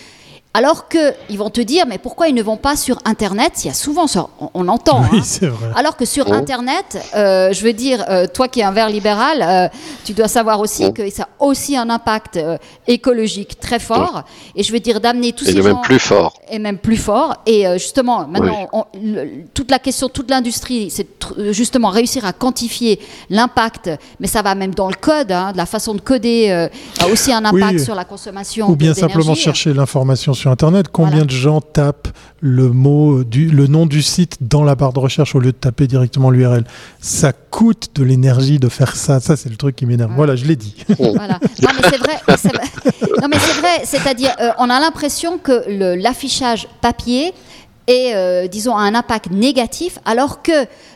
Alors 0.54 0.90
qu'ils 0.90 1.38
vont 1.38 1.50
te 1.50 1.62
dire, 1.62 1.86
mais 1.88 1.98
pourquoi 1.98 2.28
ils 2.28 2.36
ne 2.36 2.44
vont 2.44 2.58
pas 2.58 2.76
sur 2.76 2.98
Internet? 3.06 3.54
Il 3.64 3.68
y 3.68 3.70
a 3.70 3.74
souvent, 3.74 4.06
ça, 4.06 4.28
on, 4.42 4.50
on 4.54 4.68
entend. 4.68 5.02
Oui, 5.10 5.20
hein. 5.20 5.24
c'est 5.24 5.48
vrai. 5.48 5.70
Alors 5.76 5.96
que 5.96 6.04
sur 6.04 6.26
Oh. 6.28 6.34
Internet, 6.34 6.98
euh, 7.16 7.54
je 7.54 7.64
veux 7.64 7.72
dire, 7.72 8.04
euh, 8.10 8.28
toi 8.28 8.50
qui 8.50 8.60
es 8.60 8.64
un 8.64 8.74
vert 8.74 8.90
libéral, 8.90 9.42
euh, 9.42 9.70
tu 10.04 10.12
dois 10.12 10.28
savoir 10.28 10.60
aussi 10.60 10.84
Oh. 10.88 10.92
que 10.92 11.10
ça 11.10 11.24
a 11.24 11.44
aussi 11.46 11.78
un 11.78 11.90
impact 11.90 12.36
euh, 12.36 12.58
écologique 12.86 13.62
très 13.62 13.80
fort. 13.80 14.24
Et 14.56 14.64
je 14.64 14.74
veux 14.74 14.82
dire, 14.82 15.00
d'amener 15.00 15.32
tous 15.32 15.46
Et 15.48 15.54
ces 15.54 15.58
gens... 15.58 15.64
même 15.64 15.82
plus 15.84 16.00
fort. 16.00 16.34
Et 16.50 16.60
même 16.60 16.78
plus 16.80 16.98
fort. 16.98 17.38
Et 17.46 17.66
euh, 17.66 17.78
justement, 17.78 18.28
maintenant, 18.28 18.68
on- 18.74 18.86
le- 19.02 19.46
toute 19.54 19.72
la 19.72 19.80
question, 19.80 20.10
toute 20.10 20.30
l'industrie, 20.30 20.90
c'est 20.90 21.08
tr- 21.18 21.34
euh, 21.40 21.54
justement 21.54 21.88
réussir 21.90 22.26
à 22.26 22.34
quantifier 22.34 23.00
l'impact. 23.30 23.90
Mais 24.20 24.28
ça 24.28 24.42
va 24.42 24.54
même 24.56 24.74
dans 24.76 24.90
le 24.90 24.96
code, 24.96 25.32
hein, 25.32 25.54
de 25.54 25.58
la 25.58 25.66
façon 25.66 25.94
de 25.94 26.02
coder, 26.02 26.50
euh, 26.50 26.68
a 27.02 27.08
aussi 27.08 27.32
un 27.32 27.46
impact 27.46 27.76
Oui. 27.80 27.86
sur 27.86 27.96
la 27.96 28.04
consommation. 28.04 28.70
Ou 28.70 28.76
bien 28.76 28.92
d'énergie. 28.92 29.14
simplement 29.14 29.34
chercher 29.36 29.74
l'information 29.74 30.34
sur 30.34 30.41
Internet. 30.50 30.88
Combien 30.92 31.12
Voilà. 31.12 31.26
de 31.26 31.32
gens 31.32 31.62
tapent 31.62 32.08
le 32.40 32.70
mot, 32.70 33.24
du, 33.24 33.50
le 33.50 33.68
nom 33.68 33.86
du 33.86 34.02
site 34.02 34.38
dans 34.42 34.64
la 34.64 34.76
barre 34.76 34.94
de 34.94 35.00
recherche 35.00 35.36
au 35.36 35.40
lieu 35.40 35.52
de 35.52 35.58
taper 35.58 35.86
directement 35.88 36.30
l'URL 36.32 36.64
Ça 37.00 37.34
coûte 37.34 37.90
de 37.96 38.04
l'énergie 38.04 38.58
de 38.60 38.70
faire 38.70 38.96
ça. 38.96 39.20
Ça, 39.20 39.36
c'est 39.36 39.50
le 39.50 39.56
truc 39.58 39.76
qui 39.76 39.86
m'énerve. 39.86 40.10
Ouais. 40.12 40.16
Voilà, 40.18 40.36
je 40.36 40.46
l'ai 40.46 40.56
dit. 40.56 40.76
Voilà. 41.00 41.40
Non, 41.62 41.70
mais 41.76 41.90
c'est 41.90 41.98
vrai. 41.98 42.20
Non, 43.22 43.28
mais 43.30 43.38
c'est 43.40 43.60
vrai. 43.60 43.82
C'est-à-dire, 43.86 44.32
euh, 44.42 44.50
on 44.58 44.70
a 44.70 44.80
l'impression 44.80 45.38
que 45.38 45.64
le- 45.68 45.96
l'affichage 45.96 46.68
papier 46.82 47.34
est, 47.88 48.14
euh, 48.16 48.48
disons, 48.48 48.76
a 48.78 48.82
un 48.82 48.94
impact 48.96 49.32
négatif, 49.32 49.98
alors 50.06 50.42
que 50.44 50.52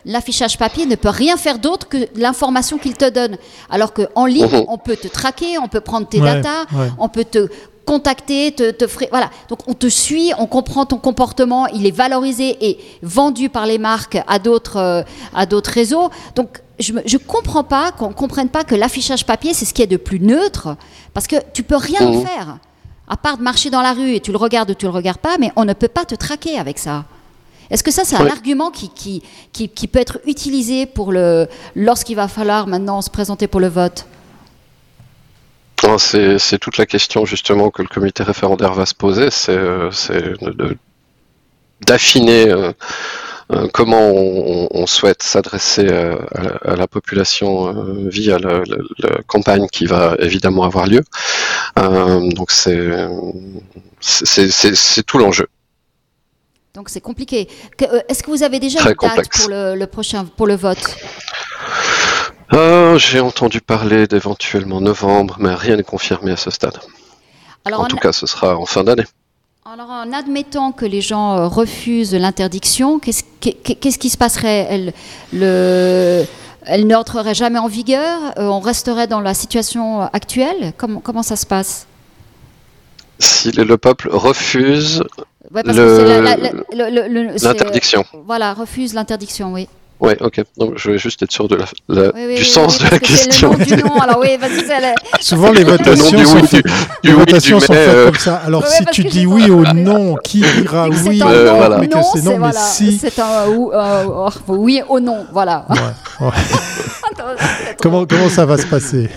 l'affichage 0.06 0.58
papier 0.58 0.86
ne 0.86 0.96
peut 0.96 1.10
rien 1.10 1.36
faire 1.36 1.58
d'autre 1.60 1.88
que 1.90 1.98
l'information 2.16 2.78
qu'il 2.78 2.94
te 2.94 3.10
donne. 3.10 3.38
Alors 3.70 3.92
qu'en 3.94 4.26
ligne, 4.26 4.46
Mhm. 4.46 4.66
on 4.68 4.78
peut 4.78 4.96
te 4.96 5.08
traquer, 5.08 5.58
on 5.58 5.68
peut 5.68 5.82
prendre 5.82 6.08
tes 6.08 6.22
Ouais, 6.22 6.42
datas, 6.42 6.64
ouais. 6.74 6.90
on 7.00 7.10
peut 7.10 7.26
te 7.26 7.48
contacter, 7.86 8.52
te, 8.52 8.86
voilà. 9.12 9.30
Donc 9.50 9.60
on 9.68 9.74
te 9.74 9.88
suit, 9.88 10.32
on 10.38 10.48
comprend 10.48 10.86
ton 10.86 10.98
comportement, 10.98 11.68
il 11.68 11.86
est 11.86 11.96
valorisé 11.96 12.58
et 12.68 12.80
vendu 13.02 13.50
par 13.50 13.66
les 13.66 13.78
marques 13.78 14.18
à 14.28 14.40
d'autres 14.40 14.78
euh, 14.78 15.04
à 15.34 15.46
d'autres 15.46 15.72
réseaux. 15.72 16.10
Donc 16.36 16.62
je 16.80 16.92
ne 16.94 17.18
comprends 17.18 17.64
pas 17.64 17.92
qu'on 17.92 18.12
comprenne 18.12 18.50
pas 18.50 18.64
que 18.64 18.76
l'affichage 18.76 19.26
papier 19.26 19.54
c'est 19.54 19.66
ce 19.66 19.74
qui 19.74 19.82
est 19.82 19.88
de 19.88 19.98
plus 19.98 20.20
neutre 20.20 20.76
parce 21.14 21.28
que 21.28 21.38
tu 21.54 21.64
peux 21.64 21.78
rien 21.78 22.02
en 22.08 22.12
Mhm. 22.14 22.26
faire 22.26 22.58
à 23.08 23.18
part 23.18 23.38
de 23.38 23.44
marcher 23.44 23.70
dans 23.70 23.82
la 23.82 23.94
rue 23.94 24.16
et 24.16 24.20
tu 24.20 24.32
le 24.32 24.38
regardes 24.38 24.72
ou 24.72 24.74
tu 24.74 24.86
le 24.86 24.92
regardes 24.92 25.20
pas, 25.20 25.38
mais 25.40 25.52
on 25.56 25.64
ne 25.64 25.74
peut 25.74 25.88
pas 25.88 26.06
te 26.06 26.16
traquer 26.16 26.58
avec 26.58 26.80
ça. 26.80 27.06
Est-ce 27.70 27.84
que 27.84 27.92
ça, 27.92 28.04
c'est 28.04 28.16
un 28.16 28.28
argument 28.28 28.72
qui, 28.72 28.90
qui, 28.90 29.24
qui, 29.52 29.70
qui 29.70 29.88
peut 29.88 30.00
être 30.00 30.20
utilisé 30.26 30.86
pour 30.86 31.12
le, 31.12 31.48
lorsqu'il 31.76 32.16
va 32.16 32.28
falloir 32.28 32.68
maintenant 32.68 33.02
se 33.02 33.10
présenter 33.10 33.48
pour 33.48 33.60
le 33.60 33.68
vote? 33.70 34.06
C'est 35.98 36.58
toute 36.60 36.78
la 36.78 36.86
question 36.86 37.26
justement 37.26 37.70
que 37.70 37.82
le 37.82 37.88
comité 37.88 38.24
référendaire 38.24 38.74
va 38.74 38.86
se 38.86 38.96
poser, 38.96 39.30
c'est 39.32 39.52
euh, 39.56 39.90
d'affiner 41.86 42.50
euh, 42.50 42.72
euh, 43.52 43.68
comment 43.72 44.10
on, 44.10 44.68
on 44.72 44.88
souhaite 44.88 45.22
s'adresser 45.22 45.88
à, 45.88 46.18
la- 46.42 46.72
à 46.74 46.76
la 46.76 46.88
population 46.88 47.74
via 48.08 48.40
la, 48.40 48.60
la- 48.66 48.78
la 49.10 49.22
campagne 49.28 49.68
qui 49.72 49.86
va 49.86 50.16
évidemment 50.20 50.64
avoir 50.64 50.88
lieu. 50.88 51.04
Euh, 51.78 52.28
donc 52.32 52.50
c'est 52.52 53.08
tout 55.06 55.18
l'enjeu. 55.20 55.48
Donc 56.74 56.90
c'est 56.90 57.02
compliqué. 57.02 57.48
Est-ce 58.10 58.24
que 58.24 58.32
vous 58.32 58.44
avez 58.44 58.60
déjà 58.60 58.80
Très 58.80 58.90
une 58.92 58.96
date 58.96 59.10
complexe. 59.12 59.40
pour 59.42 59.50
le, 59.50 59.76
le 59.76 59.88
prochain 59.88 60.26
pour 60.26 60.48
le 60.48 60.56
vote? 60.56 60.98
Euh, 62.54 62.98
J'ai 62.98 63.20
entendu 63.20 63.60
parler 63.62 64.08
d'éventuellement 64.08 64.82
novembre, 64.82 65.38
mais 65.40 65.54
rien 65.54 65.76
n'est 65.78 65.84
confirmé 65.84 66.32
à 66.32 66.38
ce 66.38 66.50
stade. 66.52 66.78
Alors, 67.66 67.82
En 67.82 67.86
tout 67.86 67.98
cas, 67.98 68.12
ce 68.14 68.26
sera 68.28 68.56
en 68.58 68.66
fin 68.66 68.84
d'année. 68.84 69.06
alors, 69.66 69.90
en 69.90 70.14
admettant 70.14 70.72
que 70.72 70.86
les 70.86 71.02
gens 71.02 71.36
euh, 71.38 71.48
refusent 71.48 72.14
l'interdiction, 72.14 73.00
qu'est-ce 73.00 73.24
qu'est- 73.40 73.54
qu'est-ce 73.76 73.98
qui 73.98 74.10
se 74.12 74.18
passerait? 74.18 74.68
Elle, 74.70 74.94
le, 75.34 76.24
elle 76.66 76.86
n'entrerait 76.86 77.34
jamais 77.34 77.58
en 77.60 77.68
vigueur? 77.68 78.20
Euh, 78.38 78.44
On 78.48 78.60
resterait 78.60 79.08
dans 79.08 79.22
la 79.22 79.34
situation 79.34 80.02
actuelle? 80.14 80.74
Comment, 80.78 81.00
comment 81.00 81.24
ça 81.24 81.36
se 81.36 81.48
passe? 81.48 81.88
Si 83.18 83.52
le, 83.52 83.64
le 83.64 83.78
peuple 83.78 84.10
refuse 84.12 85.04
Ouais, 85.52 85.62
l'interdiction. 87.42 88.04
Voilà, 88.26 88.54
refuse 88.54 88.94
l'interdiction, 88.94 89.54
oui. 89.54 89.68
Oui, 90.02 90.12
ok. 90.20 90.42
Donc, 90.58 90.74
je 90.76 90.92
vais 90.92 90.98
juste 90.98 91.24
être 91.24 91.32
sûr 91.32 91.48
de 91.48 91.56
la, 91.56 91.66
la- 91.88 92.14
Oui, 92.14 92.22
oui, 92.28 92.36
du 92.36 92.42
oui, 92.42 92.46
sens 92.46 92.80
oui, 92.80 92.86
de 92.86 92.92
la 92.92 93.00
question. 93.00 93.52
Le 93.54 93.58
nom 93.58 93.64
du 93.66 93.84
nom, 93.84 93.96
alors 94.02 94.20
oui, 94.20 94.36
vas-y, 94.38 94.60
c'est 94.66 94.82
la- 94.82 94.94
Souvent, 95.22 95.52
les 95.52 95.64
votations 95.64 96.26
sont 96.26 96.44
faites, 96.44 96.66
les 97.04 97.14
votations 97.14 97.60
sont 97.62 97.74
euh, 97.74 98.06
comme 98.08 98.16
ça. 98.20 98.36
Alors, 98.46 98.62
Ouais, 98.64 98.68
si 98.70 98.86
tu 98.88 99.04
dis 99.06 99.26
oui 99.26 99.50
ou 99.50 99.64
non, 99.74 100.16
qui 100.18 100.42
dira 100.42 100.88
C'est 100.92 101.10
oui 101.10 101.22
un 101.22 101.26
ou 101.26 101.30
Euh, 101.30 101.46
non, 101.52 101.56
voilà. 101.58 101.78
mais 101.78 101.88
que 101.88 101.96
non, 101.96 102.04
c'est 102.04 102.20
c'est 102.20 102.26
non, 102.26 102.32
mais 102.32 102.38
voilà, 102.40 102.60
si. 102.60 102.98
c'est 102.98 103.20
un 103.20 103.48
ou- 103.48 103.72
euh, 103.72 104.04
oh, 104.08 104.30
oui 104.50 104.82
au 104.90 105.00
non, 105.00 105.26
voilà. 105.32 105.66
Ouais, 105.70 106.28
ouais. 106.28 106.32
Comment, 107.82 108.06
comment 108.06 108.30
ça 108.30 108.46
va 108.46 108.58
se 108.58 108.66
passer? 108.66 109.10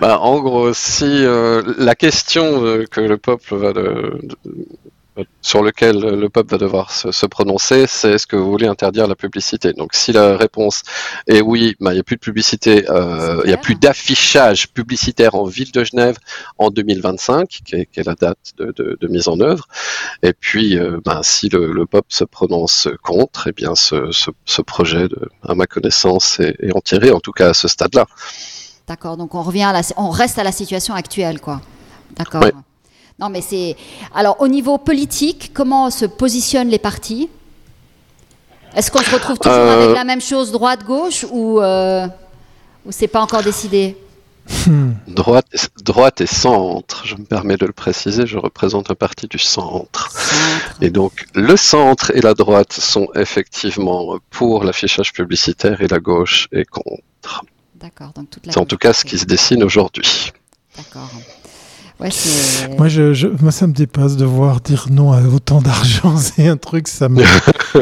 Bah, 0.00 0.18
en 0.20 0.40
gros, 0.40 0.72
si 0.72 1.04
euh, 1.06 1.62
la 1.78 1.94
question 1.94 2.64
euh, 2.64 2.84
que 2.90 3.00
le 3.00 3.16
peuple 3.18 3.56
va 3.56 3.72
de, 3.72 4.18
de- 4.22 4.36
sur 5.42 5.62
lequel 5.62 5.98
le 5.98 6.28
peuple 6.28 6.50
va 6.52 6.58
devoir 6.58 6.90
se, 6.90 7.10
se 7.12 7.26
prononcer, 7.26 7.86
c'est 7.88 8.12
est-ce 8.12 8.26
que 8.26 8.36
vous 8.36 8.50
voulez 8.50 8.66
interdire 8.66 9.06
la 9.06 9.14
publicité 9.14 9.72
Donc, 9.72 9.94
si 9.94 10.12
la 10.12 10.36
réponse 10.36 10.82
est 11.26 11.40
oui, 11.40 11.74
bah, 11.80 11.92
il 11.92 11.94
n'y 11.94 12.00
a 12.00 12.02
plus 12.02 12.16
de 12.16 12.20
publicité, 12.20 12.88
euh, 12.90 13.40
il 13.44 13.48
n'y 13.48 13.54
a 13.54 13.56
plus 13.58 13.74
d'affichage 13.74 14.68
publicitaire 14.68 15.34
en 15.34 15.44
ville 15.44 15.72
de 15.72 15.84
Genève 15.84 16.16
en 16.58 16.70
2025, 16.70 17.48
qui 17.64 17.74
est, 17.76 17.86
qui 17.86 18.00
est 18.00 18.04
la 18.06 18.14
date 18.14 18.38
de, 18.58 18.72
de- 18.76 18.96
de 19.00 19.08
mise 19.08 19.28
en 19.28 19.40
œuvre. 19.40 19.66
Et 20.22 20.32
puis, 20.32 20.78
euh, 20.78 21.00
ben, 21.04 21.20
si 21.22 21.48
le, 21.48 21.72
le 21.72 21.86
peuple 21.86 22.08
se 22.10 22.24
prononce 22.24 22.88
contre, 23.02 23.48
eh 23.48 23.52
bien, 23.52 23.74
ce, 23.74 24.10
ce- 24.12 24.30
ce 24.44 24.62
projet, 24.62 25.08
de, 25.08 25.28
à 25.46 25.54
ma 25.54 25.66
connaissance, 25.66 26.40
est, 26.40 26.56
est 26.60 26.74
enterré, 26.76 27.10
en 27.10 27.20
tout 27.20 27.32
cas 27.32 27.50
à 27.50 27.54
ce 27.54 27.68
stade-là. 27.68 28.06
D'accord, 28.86 29.16
donc 29.16 29.34
on 29.34 29.42
revient 29.42 29.64
à 29.64 29.72
la, 29.72 29.82
on 29.96 30.10
reste 30.10 30.38
à 30.38 30.44
la 30.44 30.52
situation 30.52 30.94
actuelle, 30.94 31.40
quoi. 31.40 31.60
D'accord. 32.16 32.42
Ouais. 32.42 32.52
Non, 33.18 33.28
mais 33.30 33.40
c'est. 33.40 33.76
Alors, 34.14 34.36
au 34.40 34.48
niveau 34.48 34.78
politique, 34.78 35.50
comment 35.52 35.90
se 35.90 36.04
positionnent 36.06 36.68
les 36.68 36.78
partis? 36.78 37.28
Est-ce 38.76 38.90
qu'on 38.90 39.00
se 39.02 39.10
retrouve 39.10 39.38
toujours 39.38 39.58
Euh, 39.58 39.84
avec 39.84 39.96
la 39.96 40.04
même 40.04 40.20
chose, 40.20 40.52
droite-gauche, 40.52 41.24
ou, 41.30 41.60
euh, 41.60 42.06
ou 42.86 42.92
c'est 42.92 43.08
pas 43.08 43.20
encore 43.20 43.42
décidé? 43.42 43.96
Droite, 45.06 45.46
droite 45.82 46.20
et 46.22 46.26
centre, 46.26 47.02
je 47.04 47.16
me 47.16 47.24
permets 47.24 47.56
de 47.56 47.66
le 47.66 47.72
préciser, 47.72 48.26
je 48.26 48.38
représente 48.38 48.90
un 48.90 48.94
parti 48.94 49.26
du 49.26 49.38
centre. 49.38 50.10
Centre. 50.10 50.76
Et 50.80 50.90
donc, 50.90 51.26
le 51.34 51.56
centre 51.56 52.12
et 52.14 52.20
la 52.22 52.32
droite 52.34 52.72
sont 52.72 53.08
effectivement 53.14 54.18
pour 54.30 54.64
l'affichage 54.64 55.12
publicitaire 55.12 55.82
et 55.82 55.88
la 55.88 55.98
gauche 55.98 56.48
est 56.52 56.64
contre. 56.64 57.44
D'accord, 57.74 58.12
donc 58.14 58.30
toute 58.30 58.46
la. 58.46 58.52
C'est 58.52 58.58
en 58.58 58.64
tout 58.64 58.78
cas 58.78 58.92
ce 58.94 59.04
qui 59.04 59.18
se 59.18 59.26
dessine 59.26 59.62
aujourd'hui. 59.62 60.32
D'accord. 60.76 61.10
Ouais, 62.00 62.10
moi, 62.78 62.86
je, 62.86 63.12
je- 63.12 63.26
moi, 63.40 63.50
ça 63.50 63.66
me 63.66 63.72
dépasse 63.72 64.16
de 64.16 64.24
voir 64.24 64.60
dire 64.60 64.86
non 64.88 65.10
à 65.12 65.20
autant 65.22 65.60
d'argent. 65.60 66.16
C'est 66.16 66.46
un 66.46 66.56
truc, 66.56 66.86
ça 66.86 67.08
me, 67.08 67.24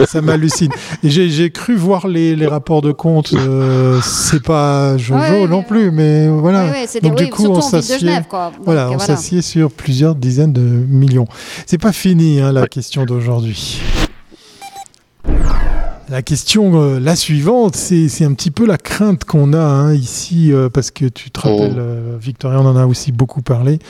ça 0.06 0.22
m'hallucine. 0.22 0.70
Et 1.02 1.10
j'ai, 1.10 1.50
cru 1.50 1.74
voir 1.76 2.08
les, 2.08 2.34
les 2.34 2.46
rapports 2.46 2.80
de 2.80 2.92
compte. 2.92 3.34
euh, 3.34 4.00
c'est 4.02 4.42
pas 4.42 4.96
Jojo 4.96 5.20
Ouais, 5.20 5.46
non 5.46 5.62
plus, 5.62 5.90
mais 5.90 6.28
voilà. 6.28 6.64
Ouais, 6.70 6.86
des- 6.92 7.00
Donc, 7.00 7.18
du 7.18 7.28
coup, 7.28 7.46
on 7.46 7.60
s'assied. 7.60 7.98
Genève, 7.98 8.24
quoi. 8.28 8.52
Donc, 8.56 8.64
Voilà, 8.64 8.90
on 8.90 8.98
s'assied 8.98 9.42
sur 9.42 9.70
plusieurs 9.70 10.14
dizaines 10.14 10.52
de 10.54 10.60
millions. 10.62 11.26
C'est 11.66 11.78
pas 11.78 11.92
fini 11.92 12.40
hein, 12.40 12.52
la 12.52 12.66
question 12.68 13.04
d'aujourd'hui. 13.04 13.82
La 16.08 16.22
question, 16.22 16.80
euh, 16.80 17.00
la 17.00 17.16
suivante, 17.16 17.74
c'est 17.74 18.08
c'est 18.08 18.24
un 18.24 18.32
petit 18.32 18.52
peu 18.52 18.64
la 18.64 18.78
crainte 18.78 19.24
qu'on 19.24 19.52
a 19.52 19.58
hein, 19.58 19.92
ici, 19.92 20.52
euh, 20.52 20.68
parce 20.68 20.92
que 20.92 21.06
tu 21.06 21.32
te 21.32 21.40
rappelles, 21.40 21.72
Oh. 21.74 21.80
euh, 21.80 22.16
Victoria, 22.20 22.60
on 22.60 22.66
en 22.66 22.76
a 22.76 22.86
aussi 22.86 23.10
beaucoup 23.10 23.42
parlé. 23.42 23.80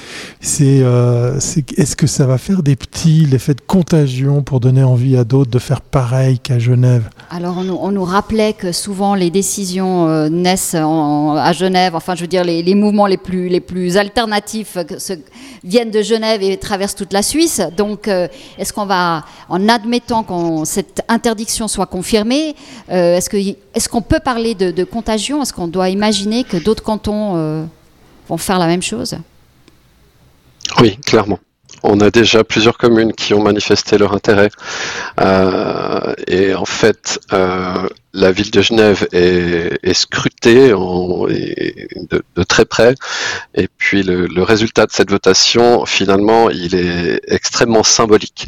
C'est 0.40 0.80
euh, 0.82 1.38
c'est- 1.40 1.78
est-ce 1.78 1.94
que 1.94 2.06
ça 2.06 2.24
va 2.26 2.38
faire 2.38 2.62
des 2.62 2.74
petits, 2.74 3.26
l'effet 3.26 3.52
de 3.52 3.60
contagion 3.60 4.42
pour 4.42 4.60
donner 4.60 4.82
envie 4.82 5.14
à 5.18 5.24
d'autres 5.24 5.50
de 5.50 5.58
faire 5.58 5.82
pareil 5.82 6.38
qu'à 6.38 6.58
Genève? 6.58 7.10
Alors, 7.30 7.58
on 7.58 7.64
nous, 7.64 7.78
on 7.82 7.90
nous 7.92 8.04
rappelait 8.04 8.54
que 8.54 8.72
souvent 8.72 9.14
les 9.14 9.28
décisions 9.28 10.08
euh, 10.08 10.30
naissent 10.30 10.74
en- 10.74 11.36
à 11.36 11.52
Genève. 11.52 11.94
Enfin, 11.94 12.14
je 12.14 12.22
veux 12.22 12.28
dire, 12.28 12.44
les, 12.44 12.62
les 12.62 12.74
mouvements 12.74 13.06
les 13.06 13.18
plus, 13.18 13.48
les 13.50 13.60
plus 13.60 13.98
alternatifs 13.98 14.78
que 14.88 14.98
se- 14.98 15.12
viennent 15.64 15.90
de 15.90 16.00
Genève 16.00 16.42
et 16.42 16.56
traversent 16.56 16.94
toute 16.94 17.12
la 17.12 17.22
Suisse. 17.22 17.60
Donc, 17.76 18.08
euh, 18.08 18.26
est-ce 18.56 18.72
qu'on 18.72 18.86
va, 18.86 19.22
en 19.50 19.68
admettant 19.68 20.22
que 20.22 20.64
cette 20.64 21.02
interdiction 21.08 21.68
soit 21.68 21.84
confirmée, 21.84 22.05
euh, 22.90 23.16
est-ce 23.16 23.28
que- 23.30 23.36
est-ce 23.74 23.88
qu'on 23.88 24.02
peut 24.02 24.20
parler 24.20 24.54
de, 24.54 24.70
de 24.70 24.84
contagion? 24.84 25.42
Est-ce 25.42 25.52
qu'on 25.52 25.68
doit 25.68 25.88
imaginer 25.90 26.44
que 26.44 26.56
d'autres 26.56 26.82
cantons 26.82 27.36
euh, 27.36 27.64
vont 28.28 28.36
faire 28.38 28.58
la 28.58 28.66
même 28.66 28.82
chose? 28.82 29.16
Oui, 30.80 30.96
clairement. 30.98 31.38
On 31.82 32.00
a 32.00 32.10
déjà 32.10 32.42
plusieurs 32.42 32.78
communes 32.78 33.12
qui 33.12 33.34
ont 33.34 33.42
manifesté 33.42 33.98
leur 33.98 34.12
intérêt. 34.12 34.50
Euh, 35.20 36.14
et 36.26 36.54
en 36.54 36.64
fait, 36.64 37.20
euh, 37.32 37.88
la 38.12 38.32
ville 38.32 38.50
de 38.50 38.62
Genève 38.62 39.06
est, 39.12 39.94
scrutée 39.94 40.70
de, 40.70 42.42
très 42.48 42.64
près. 42.64 42.94
Et 43.54 43.68
puis 43.68 44.02
le, 44.02 44.42
résultat 44.42 44.86
de 44.86 44.92
cette 44.92 45.10
votation, 45.10 45.84
finalement, 45.86 46.50
il 46.50 46.74
est 46.74 47.20
extrêmement 47.28 47.82
symbolique. 47.82 48.46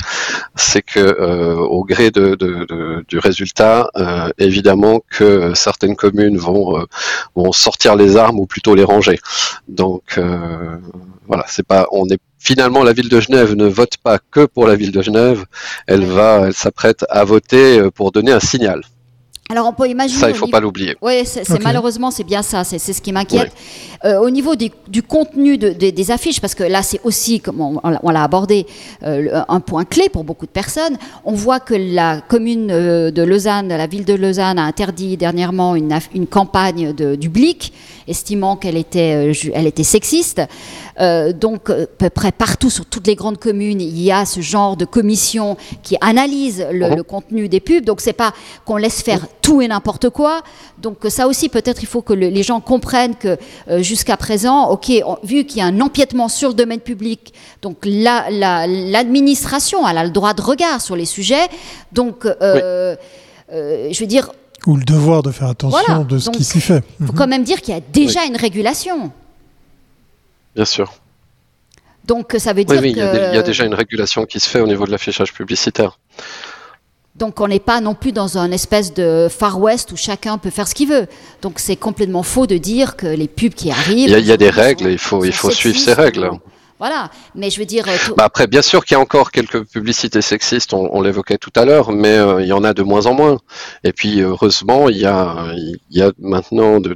C'est 0.57 0.83
que 0.83 0.98
euh, 0.98 1.54
au 1.54 1.85
gré 1.85 2.11
du 2.11 3.18
résultat, 3.18 3.90
évidemment 4.38 5.00
que 5.11 5.52
certaines 5.54 5.96
communes 5.96 6.38
vont, 6.38 6.87
sortir 7.52 7.94
les 7.94 8.16
armes 8.16 8.40
ou 8.40 8.46
plutôt 8.46 8.74
les 8.74 8.85
ranger. 8.85 9.18
Donc 9.68 10.18
voilà, 11.28 11.44
c'est 11.46 11.66
pas, 11.66 11.87
on 11.92 12.09
est 12.09 12.18
finalement 12.38 12.83
la 12.83 12.92
ville 12.92 13.09
de 13.09 13.20
Genève 13.20 13.55
ne 13.55 13.66
vote 13.66 13.96
pas 14.03 14.18
que 14.18 14.46
pour 14.46 14.66
la 14.66 14.77
ville 14.77 14.92
de 14.92 15.03
Genève, 15.03 15.44
elle 15.87 16.05
va, 16.05 16.46
elle 16.46 16.55
s'apprête 16.55 17.05
à 17.09 17.24
voter 17.24 17.90
pour 17.94 18.12
donner 18.12 18.33
un 18.33 18.40
signal. 18.40 18.83
Alors 19.51 19.66
on 19.66 19.72
peut 19.72 19.88
imaginer. 19.88 20.20
Ça, 20.20 20.29
il 20.29 20.35
ne 20.35 20.38
faut 20.38 20.46
pas 20.46 20.61
l'oublier. 20.61 20.96
Oui, 21.01 21.22
c'est 21.24 21.62
malheureusement 21.62 22.11
c'est 22.11 22.24
bien 22.24 22.42
ça, 22.42 22.64
c'est 22.64 22.79
ce 22.79 23.01
qui 23.01 23.12
m'inquiète. 23.12 23.51
Euh, 24.05 24.20
au 24.20 24.29
niveau 24.29 24.55
du 24.57 25.03
contenu 25.03 25.57
des 25.57 26.11
affiches, 26.11 26.40
parce 26.40 26.55
que 26.55 26.64
là 26.64 26.83
c'est 26.83 27.01
aussi, 27.03 27.40
comme 27.40 27.61
on, 27.61 28.11
l'a 28.11 28.22
abordé, 28.22 28.66
euh, 29.05 29.40
un 29.48 29.61
point 29.61 29.87
clé 29.87 30.11
pour 30.11 30.24
beaucoup 30.24 30.44
de 30.44 30.51
personnes. 30.51 30.98
On 31.24 31.33
voit 31.33 31.61
que 31.61 31.74
la 31.74 32.20
commune 32.20 32.70
euh, 32.70 33.11
de 33.11 33.22
Lausanne, 33.22 33.68
la 33.68 33.87
ville 33.87 34.05
de 34.05 34.12
Lausanne, 34.12 34.59
a 34.59 34.64
interdit 34.64 35.16
dernièrement 35.16 35.77
une, 35.77 35.98
une 36.14 36.27
campagne 36.27 36.92
de, 36.92 37.14
du 37.14 37.31
Blic, 37.31 37.72
estimant 38.07 38.57
qu'elle 38.57 38.77
était, 38.77 39.33
elle 39.55 39.66
était 39.66 39.83
sexiste. 39.83 40.42
Donc 40.99 41.71
à 41.71 41.87
peu 41.87 42.11
près 42.11 42.33
partout 42.33 42.71
sur 42.71 42.85
toutes 42.87 43.07
les 43.07 43.15
grandes 43.15 43.39
communes, 43.39 43.81
il 43.81 44.01
y 44.01 44.11
a 44.11 44.25
ce 44.25 44.41
genre 44.41 44.77
de 44.77 44.85
commission 44.85 45.57
qui 45.83 45.97
analyse 46.01 46.67
le, 46.73 46.95
le 46.95 47.03
contenu 47.03 47.49
des 47.49 47.61
pubs. 47.61 47.85
Donc 47.85 48.01
c'est 48.01 48.13
pas 48.13 48.33
qu'on 48.65 48.77
laisse 48.77 49.03
faire 49.03 49.27
tout 49.43 49.63
et 49.63 49.69
n'importe 49.69 50.11
quoi. 50.11 50.43
Donc 50.79 50.99
ça 51.09 51.27
aussi, 51.27 51.49
peut-être, 51.49 51.83
il 51.83 51.87
faut 51.87 52.03
que 52.03 52.13
les 52.13 52.43
gens 52.43 52.61
comprennent 52.61 53.17
que 53.17 53.37
euh, 53.69 53.83
jusqu'à 53.83 54.17
présent, 54.17 54.69
ok, 54.71 54.91
vu 55.25 55.45
qu'il 55.45 55.59
y 55.59 55.61
a 55.61 55.67
un 55.67 55.81
empiètement 55.81 56.29
sur 56.29 56.49
le 56.51 56.55
domaine 56.55 56.81
public, 56.81 57.33
donc 57.63 57.79
l'administration 57.85 59.83
la, 59.83 60.01
a 60.01 60.05
le 60.05 60.11
droit 60.11 60.35
de 60.35 60.43
regard 60.43 60.81
sur 60.81 60.97
les 60.97 61.05
sujets. 61.05 61.49
Donc, 61.93 62.27
euh, 62.27 62.97
euh, 63.53 63.89
je 63.91 64.01
veux 64.01 64.07
dire. 64.07 64.31
Ou 64.67 64.77
le 64.77 64.85
devoir 64.85 65.23
de 65.23 65.31
faire 65.31 65.49
attention 65.49 66.05
de 66.05 66.19
ce 66.19 66.31
qui 66.31 66.45
s'y 66.45 66.61
fait. 66.61 66.83
Il 67.01 67.07
faut 67.07 67.13
mhm. 67.13 67.19
quand 67.19 67.29
même 67.29 67.45
dire 67.45 67.61
qu'il 67.61 67.75
y 67.75 67.77
a 67.77 67.81
déjà 67.81 68.25
une 68.25 68.37
régulation. 68.37 69.11
Bien 70.59 70.64
sûr. 70.64 70.92
Donc 72.05 72.35
ça 72.37 72.53
veut 72.53 72.64
dire 72.64 72.81
oui, 72.83 72.90
il 72.90 72.99
y, 72.99 73.01
a 73.01 73.42
déjà 73.42 73.64
une 73.64 73.75
régulation 73.75 74.25
qui 74.25 74.40
se 74.40 74.49
fait 74.49 74.59
au 74.59 74.66
niveau 74.66 74.87
de 74.87 74.90
l'affichage 74.90 75.33
publicitaire. 75.33 76.01
Donc 77.14 77.40
on 77.40 77.47
n'est 77.47 77.61
pas 77.61 77.81
non 77.81 77.94
plus 77.94 78.11
dans 78.11 78.38
un 78.38 78.51
espèce 78.51 78.92
de 78.92 79.29
Far 79.31 79.61
West 79.61 79.92
où 79.92 79.97
chacun 79.97 80.37
peut 80.37 80.51
faire 80.51 80.66
ce 80.66 80.75
qu'il 80.75 80.88
veut. 80.88 81.07
Donc 81.42 81.61
c'est 81.61 81.77
complètement 81.77 82.25
faux 82.25 82.49
de 82.49 82.57
dire 82.57 82.97
que 82.97 83.07
les 83.07 83.29
pubs 83.29 83.55
qui 83.55 83.71
arrivent... 83.71 84.11
Il 84.11 84.27
y 84.27 84.33
a, 84.33 84.37
des 84.37 84.51
règles, 84.51 84.90
il 84.90 84.99
faut, 84.99 85.25
il 85.25 85.33
faut 85.33 85.53
suivre 85.53 85.79
ces 85.79 85.92
règles. 85.92 86.29
Voilà, 86.79 87.11
mais 87.35 87.51
je 87.51 87.59
veux 87.59 87.67
dire... 87.67 87.88
Euh, 87.88 88.14
bah 88.17 88.25
après, 88.25 88.47
bien 88.47 88.62
sûr 88.62 88.85
qu'il 88.85 88.95
y 88.95 88.99
a 88.99 89.01
encore 89.01 89.33
quelques 89.33 89.64
publicités 89.64 90.23
sexistes, 90.23 90.73
on, 90.73 91.01
l'évoquait 91.03 91.38
tout 91.38 91.53
à 91.57 91.64
l'heure, 91.64 91.91
mais 91.91 92.17
euh, 92.17 92.41
il 92.41 92.47
y 92.47 92.53
en 92.53 92.62
a 92.62 92.73
de 92.73 92.83
moins 92.83 93.07
en 93.07 93.14
moins. 93.14 93.38
Et 93.83 93.93
puis 93.93 94.21
heureusement, 94.21 94.88
il 94.88 94.99
y 94.99 95.05
a, 95.05 96.12
maintenant 96.19 96.79
de, 96.79 96.95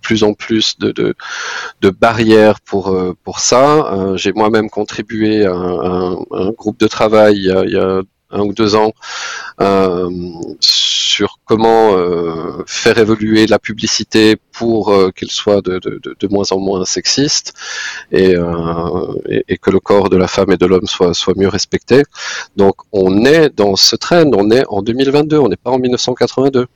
plus 0.00 0.24
en 0.24 0.32
plus 0.32 0.78
de, 0.78 1.14
barrières 1.90 2.60
pour, 2.60 2.88
euh, 2.88 3.14
pour 3.22 3.40
ça. 3.40 4.14
J'ai 4.16 4.32
moi-même 4.32 4.70
contribué 4.70 5.44
à 5.44 5.52
un, 5.52 6.50
groupe 6.56 6.78
de 6.78 6.86
travail 6.86 7.36
il 7.36 7.72
y 7.72 7.78
a 7.78 8.02
un 8.32 8.40
ou 8.40 8.52
deux 8.52 8.74
ans 8.74 8.92
euh, 9.60 10.10
sur 10.60 11.38
comment 11.44 11.94
euh, 11.94 12.64
faire 12.66 12.98
évoluer 12.98 13.46
la 13.46 13.58
publicité 13.58 14.36
pour 14.52 14.90
euh, 14.90 15.10
qu'elle 15.10 15.30
soit 15.30 15.62
de, 15.62 15.80
moins 16.30 16.50
en 16.50 16.58
moins 16.58 16.84
sexiste 16.84 17.52
et, 18.10 18.34
que 18.34 19.70
le 19.70 19.80
corps 19.80 20.08
de 20.08 20.16
la 20.16 20.28
femme 20.28 20.50
et 20.50 20.56
de 20.56 20.66
l'homme 20.66 20.86
soit, 20.86 21.14
soit 21.14 21.34
mieux 21.36 21.48
respecté. 21.48 22.02
Donc 22.56 22.76
on 22.92 23.24
est 23.24 23.50
dans 23.50 23.76
ce 23.76 23.96
trend, 23.96 24.30
on 24.34 24.50
est 24.50 24.64
en 24.68 24.82
2022, 24.82 25.38
on 25.38 25.48
n'est 25.48 25.56
pas 25.56 25.70
en 25.70 25.78
1982. 25.78 26.66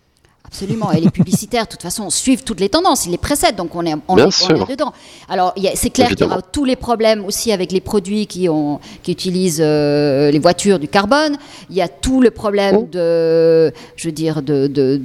Absolument. 0.47 0.93
Et 0.93 1.01
les 1.01 1.11
publicitaires, 1.11 1.65
de 1.65 1.71
toute 1.71 1.83
façon, 1.83 2.09
suivent 2.11 2.45
toutes 2.45 2.61
les 2.61 2.69
tendances. 2.69 3.07
Ils 3.07 3.11
les 3.11 3.19
précèdent, 3.19 3.57
donc 3.57 3.75
on 3.75 3.85
est, 3.85 3.95
on, 4.09 4.17
est, 4.17 4.69
dedans. 4.69 4.93
Alors, 5.29 5.55
c'est 5.75 5.91
clair 5.91 6.09
qu'il 6.09 6.21
y 6.21 6.25
aura 6.25 6.41
tous 6.41 6.65
les 6.65 6.77
problèmes 6.77 7.25
aussi 7.25 7.53
avec 7.53 7.73
les 7.73 7.81
produits 7.81 8.27
qui, 8.27 8.49
ont, 8.49 8.81
qui 9.03 9.13
utilisent 9.13 9.63
euh, 9.63 10.31
les 10.31 10.39
voitures 10.39 10.79
du 10.79 10.89
carbone. 10.89 11.37
Il 11.71 11.77
y 11.77 11.83
a 11.83 11.89
tout 11.89 12.21
le 12.21 12.31
problème 12.31 12.77
oh. 12.81 12.89
de, 12.91 13.73
je 13.97 14.09
veux 14.09 14.13
dire, 14.13 14.43
de, 14.43 14.67
de, 14.67 15.01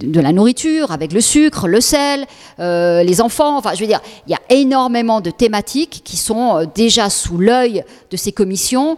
de, 0.00 0.20
la 0.20 0.32
nourriture, 0.32 0.92
avec 0.92 1.12
le 1.12 1.20
sucre, 1.20 1.66
le 1.66 1.80
sel, 1.80 2.24
euh, 2.60 3.02
les 3.02 3.20
enfants. 3.20 3.58
Enfin, 3.58 3.72
je 3.74 3.80
veux 3.80 3.86
dire, 3.86 4.00
il 4.26 4.30
y 4.30 4.34
a 4.34 4.40
énormément 4.50 5.20
de 5.20 5.30
thématiques 5.30 6.02
qui 6.04 6.16
sont 6.16 6.56
euh, 6.56 6.64
déjà 6.72 7.10
sous 7.10 7.38
l'œil 7.38 7.84
de 8.10 8.16
ces 8.16 8.32
commissions, 8.32 8.96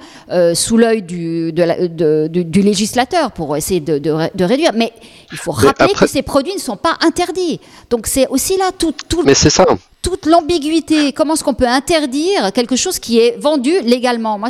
sous 0.54 0.76
l'œil 0.76 1.02
du, 1.02 1.52
du, 1.52 2.62
législateur 2.62 3.32
pour 3.32 3.56
essayer 3.56 3.80
de, 3.80 4.44
réduire. 4.44 4.70
Mais 4.74 4.92
il 5.32 5.38
faut 5.38 5.52
rappeler 5.52 5.92
que 5.94 6.06
ces 6.06 6.22
produits 6.22 6.54
ne 6.54 6.58
sont 6.60 6.76
pas 6.76 6.96
interdits. 7.00 7.60
Donc 7.88 8.06
c'est 8.06 8.26
aussi 8.28 8.56
là 8.56 8.70
tout, 8.76 8.94
tout 9.08 9.22
Mais 9.24 9.34
c'est 9.34 9.50
ça. 9.50 9.66
toute 10.02 10.26
l'ambiguïté. 10.26 11.12
Comment 11.12 11.34
est-ce 11.34 11.44
qu'on 11.44 11.54
peut 11.54 11.68
interdire 11.68 12.52
quelque 12.52 12.76
chose 12.76 12.98
qui 12.98 13.18
est 13.18 13.36
vendu 13.38 13.80
légalement? 13.82 14.38
Moi, 14.38 14.48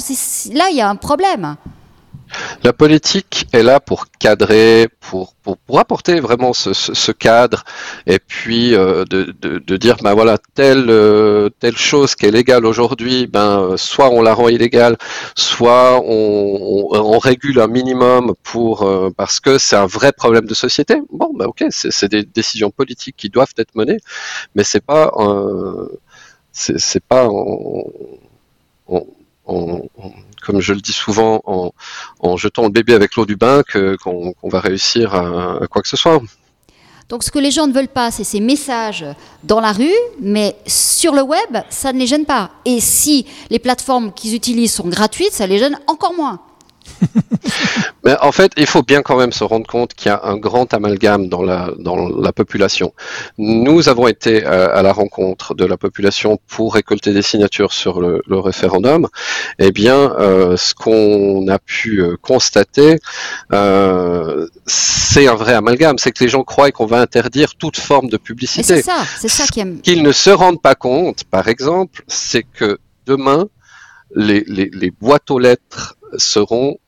là, 0.53 0.65
il 0.71 0.77
y 0.77 0.81
a 0.81 0.89
un 0.89 0.97
problème. 0.97 1.57
La 2.63 2.73
politique 2.73 3.47
est 3.53 3.63
là 3.63 3.81
pour 3.81 4.07
cadrer, 4.19 4.89
pour, 5.01 5.35
pour, 5.43 5.79
apporter 5.79 6.21
vraiment 6.21 6.53
ce, 6.53 6.73
ce, 6.73 7.13
cadre, 7.13 7.65
et 8.07 8.19
puis 8.19 8.75
euh, 8.75 9.05
de, 9.05 9.35
de, 9.41 9.59
de, 9.59 9.77
dire, 9.77 9.97
ben 10.03 10.15
voilà, 10.15 10.39
telle, 10.55 10.91
euh, 10.91 11.49
telle 11.61 11.77
chose 11.77 12.15
qui 12.15 12.27
est 12.27 12.31
légale 12.31 12.67
aujourd'hui, 12.67 13.27
ben 13.27 13.77
soit 13.77 14.11
on 14.11 14.23
la 14.23 14.35
rend 14.35 14.49
illégale, 14.49 14.97
soit 15.35 16.01
on, 16.05 16.89
on, 16.93 17.19
régule 17.19 17.61
un 17.61 17.67
minimum 17.67 18.35
pour 18.43 18.83
euh, 18.83 19.11
parce 19.17 19.41
que 19.41 19.59
c'est 19.59 19.77
un 19.77 19.87
vrai 19.87 20.13
problème 20.13 20.47
de 20.47 20.55
société. 20.55 20.97
Bon, 21.13 21.33
ben 21.35 21.47
ok, 21.47 21.65
c'est 21.71 22.11
des 22.11 22.25
décisions 22.25 22.71
politiques 22.71 23.17
qui 23.17 23.29
doivent 23.29 23.55
être 23.59 23.75
menées, 23.75 23.99
mais 24.55 24.65
c'est 24.65 24.85
pas, 24.85 25.13
c'est 26.53 27.05
pas 27.05 27.29
comme 30.51 30.61
je 30.61 30.73
le 30.73 30.81
dis 30.81 30.93
souvent, 30.93 31.43
en, 32.21 32.37
jetant 32.37 32.65
le 32.65 32.71
bébé 32.71 32.95
avec 32.95 33.15
l'eau 33.15 33.25
du 33.25 33.37
bain 33.37 33.63
qu'on 34.03 34.35
va 34.43 34.61
réussir 34.61 35.15
à, 35.15 35.67
quoi 35.71 35.81
que 35.83 35.89
ce 35.89 35.97
soit. 35.97 36.21
Donc 37.09 37.23
ce 37.25 37.31
que 37.31 37.39
les 37.39 37.51
gens 37.51 37.67
ne 37.67 37.73
veulent 37.73 37.89
pas, 37.89 38.11
c'est 38.11 38.25
ces 38.25 38.41
messages 38.41 39.05
dans 39.45 39.61
la 39.61 39.73
rue, 39.73 39.95
mais 40.21 40.57
sur 40.67 41.15
le 41.15 41.23
web, 41.23 41.57
ça 41.69 41.93
ne 41.93 41.99
les 41.99 42.07
gêne 42.07 42.25
pas. 42.25 42.51
Et 42.65 42.81
si 42.81 43.27
les 43.49 43.59
plateformes 43.59 44.13
qu'ils 44.13 44.35
utilisent 44.35 44.75
sont 44.75 44.89
gratuites, 44.89 45.33
ça 45.33 45.47
les 45.47 45.59
gêne 45.59 45.79
encore 45.87 46.15
moins. 46.15 46.41
Mais 48.05 48.17
en 48.21 48.33
fait, 48.33 48.53
il 48.57 48.67
faut 48.67 48.83
bien 48.83 49.03
quand 49.03 49.19
même 49.19 49.33
se 49.33 49.45
rendre 49.45 49.67
compte 49.67 49.95
qu'il 49.95 50.09
y 50.09 50.13
a 50.13 50.21
un 50.25 50.37
grand 50.37 50.73
amalgame 50.73 51.29
dans 51.29 51.43
la, 51.43 51.71
dans 51.79 52.09
la 52.09 52.33
population. 52.33 52.95
Nous 53.37 53.89
avons 53.89 54.09
été 54.09 54.47
euh, 54.47 54.75
à, 54.75 54.83
la 54.83 54.93
rencontre 54.93 55.55
de 55.55 55.65
la 55.65 55.77
population 55.77 56.39
pour 56.47 56.75
récolter 56.75 57.13
des 57.13 57.23
signatures 57.23 57.73
sur 57.73 58.01
le, 58.01 58.23
référendum. 58.31 59.07
Eh 59.59 59.71
bien, 59.71 60.15
euh, 60.19 60.57
ce 60.57 60.75
qu'on 60.75 61.47
a 61.49 61.59
pu 61.59 62.01
euh, 62.01 62.17
constater, 62.23 62.97
c'est 64.67 65.29
un 65.29 65.35
vrai 65.35 65.53
amalgame. 65.53 65.99
C'est 65.99 66.13
que 66.13 66.25
les 66.25 66.31
gens 66.31 66.43
croient 66.43 66.71
qu'on 66.71 66.87
va 66.87 67.01
interdire 67.01 67.55
toute 67.57 67.77
forme 67.77 68.09
de 68.09 68.17
publicité. 68.17 68.77
C'est 68.77 68.83
ça, 68.83 69.05
c'est 69.19 69.29
ça 69.29 69.45
qui 69.47 69.61
aime. 69.61 69.81
Qu'ils 69.83 70.03
ne 70.03 70.13
se 70.13 70.31
rendent 70.31 70.63
pas 70.63 70.75
compte, 70.75 71.25
par 71.25 71.49
exemple, 71.49 72.03
c'est 72.09 72.45
que 72.45 72.79
demain, 73.07 73.47
les, 74.15 74.45
les, 74.47 74.71
les 74.73 74.91
boîtes 74.91 75.31
aux 75.31 75.39
lettres 75.39 75.97
seront 76.17 76.79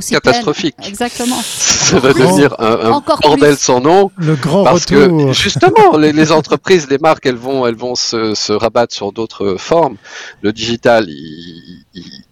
catastrophique. 0.00 0.76
Exactement. 0.86 1.40
Ça 1.42 1.98
va 1.98 2.12
devenir 2.12 2.60
un, 2.60 3.00
bordel 3.22 3.56
sans 3.56 3.80
nom. 3.80 4.10
Le 4.16 4.34
grand 4.34 4.64
parce 4.64 4.86
que 4.86 5.32
justement, 5.32 5.96
les, 5.98 6.32
entreprises, 6.32 6.88
les 6.88 6.98
marques, 6.98 7.26
elles 7.26 7.36
vont, 7.36 7.66
elles 7.66 7.76
vont 7.76 7.94
se, 7.94 8.52
rabattre 8.52 8.94
sur 8.94 9.12
d'autres 9.12 9.56
formes. 9.58 9.96
Le 10.42 10.52
digital, 10.52 11.06
il, 11.08 11.84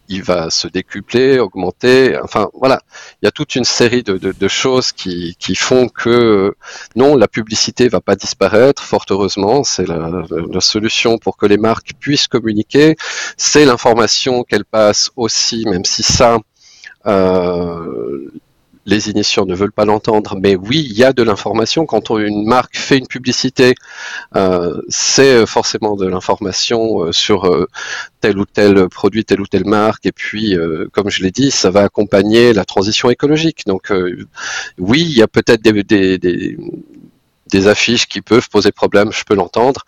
va 0.08 0.50
se 0.50 0.68
décupler, 0.68 1.38
augmenter. 1.38 2.18
Enfin, 2.22 2.48
voilà, 2.54 2.80
il 3.22 3.26
y 3.26 3.28
a 3.28 3.30
toute 3.30 3.54
une 3.54 3.64
série 3.64 4.02
de, 4.02 4.48
choses 4.48 4.92
qui, 4.92 5.34
font 5.56 5.88
que 5.88 6.54
non, 6.96 7.16
la 7.16 7.28
publicité 7.28 7.88
va 7.88 8.00
pas 8.00 8.16
disparaître. 8.16 8.82
Fort 8.82 9.06
heureusement, 9.10 9.64
c'est 9.64 9.86
la, 9.86 10.10
la, 10.30 10.60
solution 10.60 11.18
pour 11.18 11.36
que 11.36 11.46
les 11.46 11.56
marques 11.56 11.92
puissent 11.98 12.28
communiquer. 12.28 12.96
C'est 13.36 13.64
l'information 13.64 14.44
qu'elles 14.44 14.64
passent 14.64 15.10
aussi, 15.16 15.64
même 15.66 15.84
si 15.84 16.02
ça 16.02 16.38
euh, 17.06 18.30
les 18.86 19.10
initiants 19.10 19.46
ne 19.46 19.54
veulent 19.54 19.72
pas 19.72 19.84
l'entendre, 19.84 20.36
mais 20.40 20.56
oui, 20.56 20.86
il 20.88 20.96
y 20.96 21.04
a 21.04 21.12
de 21.12 21.22
l'information. 21.22 21.86
Quand 21.86 22.10
une 22.10 22.46
marque 22.46 22.76
fait 22.76 22.98
une 22.98 23.06
publicité, 23.06 23.74
euh, 24.36 24.80
c'est 24.88 25.46
forcément 25.46 25.96
de 25.96 26.06
l'information 26.06 27.12
sur 27.12 27.66
tel 28.20 28.38
ou 28.38 28.44
tel 28.44 28.88
produit, 28.88 29.24
telle 29.24 29.40
ou 29.40 29.46
telle 29.46 29.64
marque, 29.64 30.06
et 30.06 30.12
puis, 30.12 30.56
comme 30.92 31.10
je 31.10 31.22
l'ai 31.22 31.30
dit, 31.30 31.50
ça 31.50 31.70
va 31.70 31.82
accompagner 31.82 32.52
la 32.52 32.64
transition 32.64 33.10
écologique. 33.10 33.62
Donc, 33.66 33.92
oui, 34.78 35.02
il 35.02 35.16
y 35.16 35.22
a 35.22 35.28
peut-être 35.28 35.62
des, 35.62 36.18
des, 37.52 37.68
affiches 37.68 38.06
qui 38.06 38.20
peuvent 38.20 38.48
poser 38.50 38.72
problème, 38.72 39.12
je 39.12 39.24
peux 39.24 39.34
l'entendre, 39.34 39.84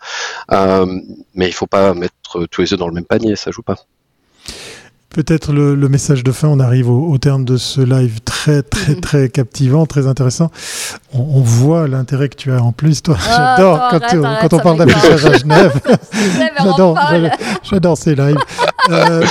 mais 0.49 1.45
il 1.45 1.49
ne 1.49 1.51
faut 1.51 1.67
pas 1.67 1.93
mettre 1.93 2.45
tous 2.47 2.61
les 2.61 2.73
œufs 2.73 2.79
dans 2.79 2.87
le 2.87 2.93
même 2.93 3.05
panier, 3.05 3.35
ça 3.35 3.51
joue 3.51 3.63
pas. 3.63 3.77
Peut-être 5.09 5.51
le, 5.51 5.75
message 5.89 6.23
de 6.23 6.31
fin, 6.31 6.47
on 6.47 6.59
arrive 6.59 6.89
au, 6.89 7.17
terme 7.17 7.43
de 7.43 7.57
ce 7.57 7.81
live 7.81 8.19
très 8.21 8.61
très 8.61 8.93
mhm. 8.93 9.01
très 9.01 9.29
captivant, 9.29 9.85
très 9.85 10.05
intéressant. 10.05 10.51
On, 11.13 11.41
voit 11.41 11.87
l'intérêt 11.87 12.29
que 12.29 12.35
tu 12.35 12.51
as 12.51 12.61
en 12.61 12.71
plus, 12.71 13.01
toi. 13.01 13.17
Ah, 13.27 13.55
j'adore 13.57 13.87
quand, 13.89 14.53
on 14.53 14.59
parle 14.59 14.77
d'affichage 14.77 15.25
à 15.25 15.37
Genève. 15.37 15.81
j'adore, 17.63 17.97
ces 17.97 18.15
lives. 18.15 18.37
Euh, 18.89 19.25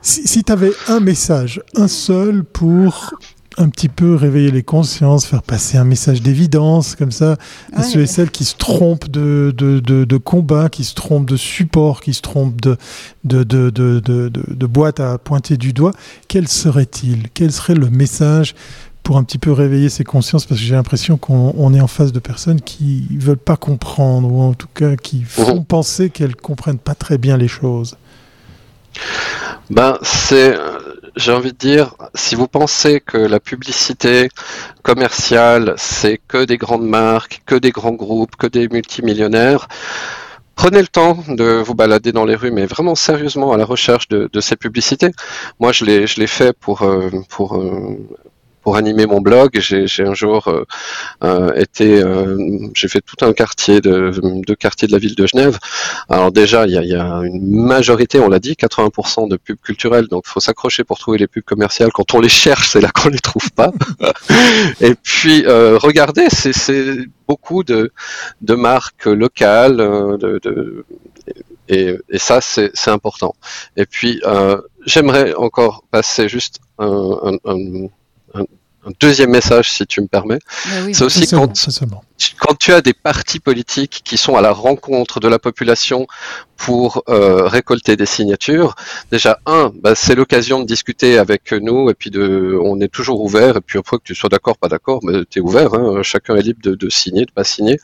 si, 0.00 0.26
si 0.26 0.42
tu 0.42 0.52
avais 0.52 0.72
un 0.88 1.00
message, 1.00 1.60
un 1.74 1.88
seul 1.88 2.42
pour 2.42 3.12
un 3.58 3.68
petit 3.68 3.88
peu 3.88 4.14
réveiller 4.14 4.50
les 4.50 4.62
consciences, 4.62 5.26
faire 5.26 5.42
passer 5.42 5.78
un 5.78 5.84
message 5.84 6.20
d'évidence 6.22 6.94
comme 6.94 7.10
ça 7.10 7.36
à 7.72 7.82
ceux 7.82 8.00
et 8.00 8.06
celles 8.06 8.30
qui 8.30 8.44
se 8.44 8.54
trompent 8.54 9.08
de, 9.08 9.54
de, 9.56 9.80
de, 9.80 10.16
combat, 10.18 10.68
qui 10.68 10.84
se 10.84 10.94
trompent 10.94 11.26
de 11.26 11.36
support, 11.36 12.00
qui 12.00 12.12
se 12.12 12.22
trompent 12.22 12.60
de, 12.60 12.76
de, 13.24 13.44
de, 13.44 13.70
de, 13.70 14.00
de 14.00 14.66
boîte 14.66 15.00
à 15.00 15.18
pointer 15.18 15.56
du 15.56 15.72
doigt. 15.72 15.92
Quel 16.28 16.48
serait-il? 16.48 17.28
Quel 17.32 17.52
serait 17.52 17.74
le 17.74 17.88
message 17.88 18.54
pour 19.02 19.16
un 19.16 19.24
petit 19.24 19.38
peu 19.38 19.52
réveiller 19.52 19.88
ces 19.88 20.04
consciences? 20.04 20.44
Parce 20.44 20.60
que 20.60 20.66
j'ai 20.66 20.74
l'impression 20.74 21.16
qu'on 21.16 21.72
est 21.72 21.80
en 21.80 21.86
face 21.86 22.12
de 22.12 22.20
personnes 22.20 22.60
qui 22.60 23.06
veulent 23.12 23.36
pas 23.36 23.56
comprendre 23.56 24.30
ou 24.30 24.42
en 24.42 24.52
tout 24.52 24.68
cas 24.74 24.96
qui 24.96 25.22
font 25.22 25.62
penser 25.62 26.10
qu'elles 26.10 26.36
comprennent 26.36 26.78
pas 26.78 26.94
très 26.94 27.16
bien 27.16 27.36
les 27.36 27.48
choses. 27.48 27.96
Ben, 29.70 29.98
c'est 30.02 30.56
j'ai 31.16 31.32
envie 31.32 31.52
de 31.52 31.58
dire, 31.58 31.94
si 32.14 32.34
vous 32.34 32.46
pensez 32.46 33.00
que 33.00 33.16
la 33.16 33.40
publicité 33.40 34.28
commerciale, 34.82 35.74
c'est 35.78 36.20
que 36.28 36.44
des 36.44 36.58
grandes 36.58 36.86
marques, 36.86 37.42
que 37.46 37.54
des 37.54 37.70
grands 37.70 37.92
groupes, 37.92 38.36
que 38.36 38.46
des 38.46 38.68
multimillionnaires, 38.68 39.68
prenez 40.54 40.80
le 40.80 40.88
temps 40.88 41.18
de 41.28 41.62
vous 41.64 41.74
balader 41.74 42.12
dans 42.12 42.24
les 42.26 42.34
rues, 42.34 42.50
mais 42.50 42.66
vraiment 42.66 42.94
sérieusement 42.94 43.52
à 43.52 43.56
la 43.56 43.64
recherche 43.64 44.08
de, 44.08 44.40
ces 44.40 44.56
publicités. 44.56 45.10
Moi, 45.58 45.72
je 45.72 45.84
l'ai, 45.84 46.26
fait 46.26 46.52
pour, 46.52 46.82
euh, 46.82 47.10
pour 47.30 47.56
euh, 47.56 47.96
pour 48.66 48.76
animer 48.76 49.06
mon 49.06 49.20
blog. 49.20 49.60
J'ai 49.60 50.04
un 50.04 50.14
jour 50.14 50.48
euh, 50.48 50.64
euh, 51.22 51.54
été, 51.54 52.02
euh, 52.02 52.36
j'ai 52.74 52.88
fait 52.88 53.00
tout 53.00 53.24
un 53.24 53.32
quartier 53.32 53.80
de, 53.80 54.10
de 54.44 54.54
quartiers 54.54 54.88
de 54.88 54.92
la 54.92 54.98
ville 54.98 55.14
de 55.14 55.24
Genève. 55.24 55.56
Alors 56.08 56.32
déjà, 56.32 56.66
il 56.66 56.72
y 56.72 56.96
a, 56.96 57.20
une 57.22 57.62
majorité, 57.64 58.18
on 58.18 58.28
l'a 58.28 58.40
dit, 58.40 58.54
80% 58.54 59.28
de 59.28 59.36
pubs 59.36 59.60
culturelles. 59.62 60.08
Donc, 60.08 60.26
faut 60.26 60.40
s'accrocher 60.40 60.82
pour 60.82 60.98
trouver 60.98 61.18
les 61.18 61.28
pubs 61.28 61.44
commerciales. 61.44 61.92
Quand 61.92 62.12
on 62.14 62.20
les 62.20 62.28
cherche, 62.28 62.70
c'est 62.70 62.80
là 62.80 62.88
qu'on 62.88 63.08
les 63.08 63.20
trouve 63.20 63.52
pas. 63.52 63.70
Et 64.80 64.96
puis, 64.96 65.44
regardez, 65.46 66.26
c'est 66.28 66.96
beaucoup 67.28 67.62
de, 67.62 67.92
marques 68.56 69.06
locales, 69.06 69.80
et, 71.68 71.98
ça, 72.16 72.40
c'est 72.40 72.88
important. 72.88 73.36
Et 73.76 73.86
puis, 73.86 74.20
j'aimerais 74.84 75.34
encore 75.34 75.84
passer 75.92 76.28
juste 76.28 76.58
un, 76.80 77.38
un 78.86 78.92
deuxième 79.00 79.30
message, 79.30 79.72
si 79.72 79.86
tu 79.86 80.00
me 80.00 80.06
permets. 80.06 80.38
c'est 80.92 81.02
aussi 81.02 81.26
quand, 81.26 81.52
quand, 82.38 82.54
tu 82.58 82.72
as 82.72 82.80
des 82.80 82.92
partis 82.92 83.40
politiques 83.40 84.02
qui 84.04 84.16
sont 84.16 84.36
à 84.36 84.40
la 84.40 84.52
rencontre 84.52 85.18
de 85.18 85.26
la 85.26 85.40
population 85.40 86.06
pour 86.56 87.02
euh, 87.08 87.46
récolter 87.46 87.96
des 87.96 88.06
signatures. 88.06 88.76
Déjà, 89.10 89.40
un, 89.44 89.72
bah, 89.82 89.94
c'est 89.96 90.14
l'occasion 90.14 90.60
de 90.60 90.64
discuter 90.64 91.18
avec 91.18 91.52
nous 91.52 91.90
et 91.90 91.94
puis 91.94 92.10
de, 92.10 92.58
on 92.62 92.80
est 92.80 92.88
toujours 92.88 93.20
ouvert. 93.22 93.56
Et 93.56 93.60
puis 93.60 93.78
après 93.78 93.98
que 93.98 94.04
tu 94.04 94.14
sois 94.14 94.28
d'accord, 94.28 94.56
pas 94.56 94.68
d'accord, 94.68 95.00
mais 95.02 95.24
tu 95.28 95.40
es 95.40 95.42
ouvert. 95.42 95.74
Hein, 95.74 96.02
chacun 96.02 96.36
est 96.36 96.42
libre 96.42 96.60
de, 96.62 96.76
de, 96.76 96.88
signer, 96.88 97.24
de 97.24 97.32
pas 97.32 97.44
signer. 97.44 97.78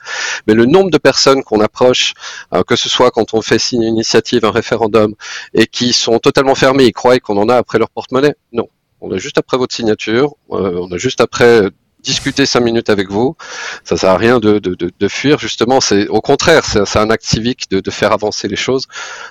Mais 0.46 0.54
le 0.54 0.66
nombre 0.66 0.90
de 0.90 0.98
personnes 0.98 1.42
qu'on 1.42 1.60
approche, 1.60 2.14
euh, 2.54 2.62
que 2.62 2.76
ce 2.76 2.88
soit 2.88 3.10
quand 3.10 3.34
on 3.34 3.42
fait 3.42 3.58
signer 3.58 3.88
une 3.88 3.94
initiative, 3.94 4.44
un 4.44 4.52
référendum, 4.52 5.14
et 5.52 5.66
qui 5.66 5.92
sont 5.92 6.20
totalement 6.20 6.54
fermés, 6.54 6.84
ils 6.84 6.92
croient 6.92 7.18
qu'on 7.18 7.36
en 7.38 7.48
a 7.48 7.56
après 7.56 7.78
leur 7.78 7.90
porte-monnaie. 7.90 8.34
Non, 8.52 8.68
on 9.02 9.10
a 9.12 9.18
juste 9.18 9.36
après 9.36 9.58
votre 9.58 9.74
signature, 9.74 10.36
euh, 10.52 10.78
on 10.80 10.90
a 10.92 10.96
juste 10.96 11.20
après 11.20 11.68
discuter 12.02 12.46
cinq 12.46 12.60
minutes 12.60 12.88
avec 12.88 13.10
vous. 13.10 13.36
Ça 13.84 13.96
sert 13.96 14.10
à 14.10 14.16
rien 14.16 14.38
de, 14.38 14.58
de, 14.58 15.08
fuir, 15.08 15.38
justement. 15.38 15.80
C'est 15.80 16.08
au 16.08 16.20
contraire, 16.20 16.64
c'est 16.64 16.98
un 16.98 17.10
acte 17.10 17.24
civique 17.24 17.70
de, 17.70 17.90
faire 17.90 18.12
avancer 18.12 18.48
les 18.48 18.56
choses. 18.56 18.86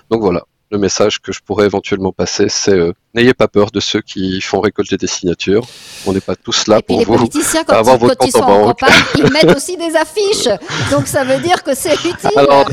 Donc 0.10 0.22
voilà, 0.22 0.44
le 0.72 0.78
message 0.78 1.20
que 1.20 1.32
je 1.32 1.42
pourrais 1.42 1.66
éventuellement 1.66 2.14
passer, 2.14 2.48
c'est 2.48 2.74
euh, 2.74 2.94
n'ayez 3.14 3.34
pas 3.34 3.48
peur 3.48 3.72
de 3.72 3.80
ceux 3.82 4.02
qui 4.02 4.40
font 4.40 4.62
récolter 4.62 4.96
des 4.96 5.08
signatures. 5.08 5.66
On 6.06 6.14
n'est 6.14 6.22
pas 6.22 6.36
tous 6.36 6.68
là 6.68 6.82
pour 6.82 7.04
vous. 7.04 7.28
Quand 7.68 7.74
avoir 7.74 7.98
ils, 7.98 8.00
votre 8.00 8.18
compte 8.18 8.36
en 8.38 8.68
campagne, 8.68 8.94
ils 9.18 9.32
mettent 9.32 9.56
aussi 9.56 9.76
des 9.76 9.96
affiches. 9.96 10.48
Donc 10.90 11.08
ça 11.08 11.26
veut 11.26 11.40
dire 11.42 11.62
que 11.64 11.76
c'est 11.76 11.96
utile. 11.96 12.32
Alors, 12.38 12.70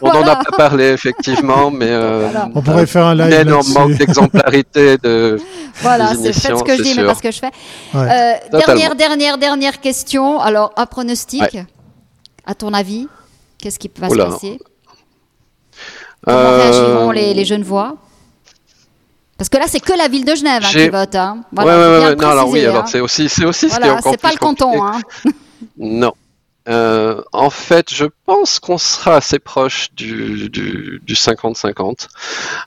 on 0.00 0.08
n'en 0.08 0.22
a 0.22 0.36
pas 0.36 0.56
parlé 0.56 0.86
effectivement, 0.86 1.70
mais 1.70 1.90
euh, 1.90 2.28
on 2.54 2.62
pourrait 2.62 2.86
faire 2.86 3.06
un 3.06 3.14
live. 3.14 3.32
énorme 3.32 3.72
manque 3.72 3.94
d'exemplarité 3.94 4.98
de. 4.98 5.38
Voilà, 5.80 6.14
c'est 6.16 6.32
ce 6.32 6.64
que 6.64 6.76
je 6.76 6.82
dis, 6.82 6.94
mais 6.96 7.06
pas 7.06 7.14
ce 7.14 7.22
que 7.22 7.30
je 7.30 7.38
fais. 7.38 7.50
Euh, 7.94 8.32
dernière, 8.50 8.96
dernière, 8.96 9.38
dernière 9.38 9.80
question. 9.80 10.40
Alors, 10.40 10.72
un 10.76 10.86
pronostic. 10.86 11.56
À 12.46 12.54
ton 12.54 12.72
avis, 12.72 13.06
qu'est-ce 13.58 13.78
qui 13.78 13.90
va 13.94 14.08
se 14.08 14.16
passer? 14.16 14.58
Comment 16.24 16.38
euh, 16.38 16.56
réagiront 16.56 17.10
les, 17.10 17.34
les 17.34 17.44
jeunes 17.44 17.62
voix? 17.62 17.96
Parce 19.38 19.48
que 19.48 19.56
là, 19.56 19.64
c'est 19.68 19.80
que 19.80 19.92
la 19.96 20.08
ville 20.08 20.24
de 20.24 20.34
Genève 20.34 20.64
hein, 20.64 20.70
qui 20.70 20.88
vote. 20.88 21.14
Hein. 21.14 21.44
Voilà, 21.52 22.14
non, 22.16 22.28
alors 22.28 22.48
oui, 22.48 22.66
hein. 22.66 22.84
c'est 22.86 23.00
aussi, 23.00 23.28
c'est 23.28 23.44
aussi 23.44 23.68
voilà, 23.68 24.00
c'est 24.02 24.20
pas 24.20 24.32
le 24.32 24.36
canton. 24.36 24.84
Hein. 24.84 25.00
non, 25.78 26.12
euh, 26.68 27.22
en 27.32 27.50
fait, 27.50 27.92
je 27.92 28.04
pense 28.26 28.58
qu'on 28.60 28.76
sera 28.76 29.16
assez 29.16 29.38
proche 29.38 29.88
du 29.94 30.50
50-50 31.08 32.08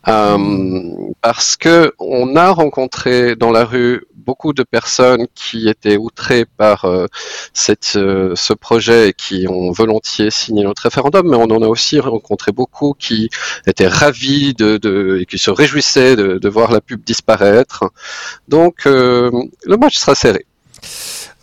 euh, 0.08 1.14
parce 1.22 1.56
que 1.56 1.94
on 2.00 2.36
a 2.36 2.50
rencontré 2.50 3.36
dans 3.36 3.52
la 3.52 3.64
rue 3.64 4.06
beaucoup 4.16 4.54
de 4.54 4.64
personnes 4.64 5.28
qui 5.36 5.70
étaient 5.70 5.98
outrées 5.98 6.46
par 6.46 6.86
euh, 6.86 7.06
ce 7.54 8.54
projet 8.54 9.10
et 9.10 9.14
qui 9.14 9.48
ont 9.48 9.72
volontiers 9.72 10.32
signé 10.32 10.64
notre 10.64 10.84
référendum, 10.84 11.28
mais 11.30 11.38
on 11.38 11.52
en 11.52 11.62
a 11.62 11.68
aussi 11.68 12.00
rencontré 12.00 12.52
beaucoup 12.52 12.96
qui 12.98 13.30
étaient 13.68 13.88
ravis 13.88 14.56
et 14.60 15.26
qui 15.26 15.38
se 15.38 15.52
réjouissaient 15.52 16.16
de, 16.16 16.50
voir 16.50 16.72
la 16.72 16.82
pub 16.82 17.04
disparaître. 17.04 17.86
Donc, 18.48 18.86
le 18.86 19.78
match 19.78 19.98
sera 19.98 20.16
serré. 20.16 20.46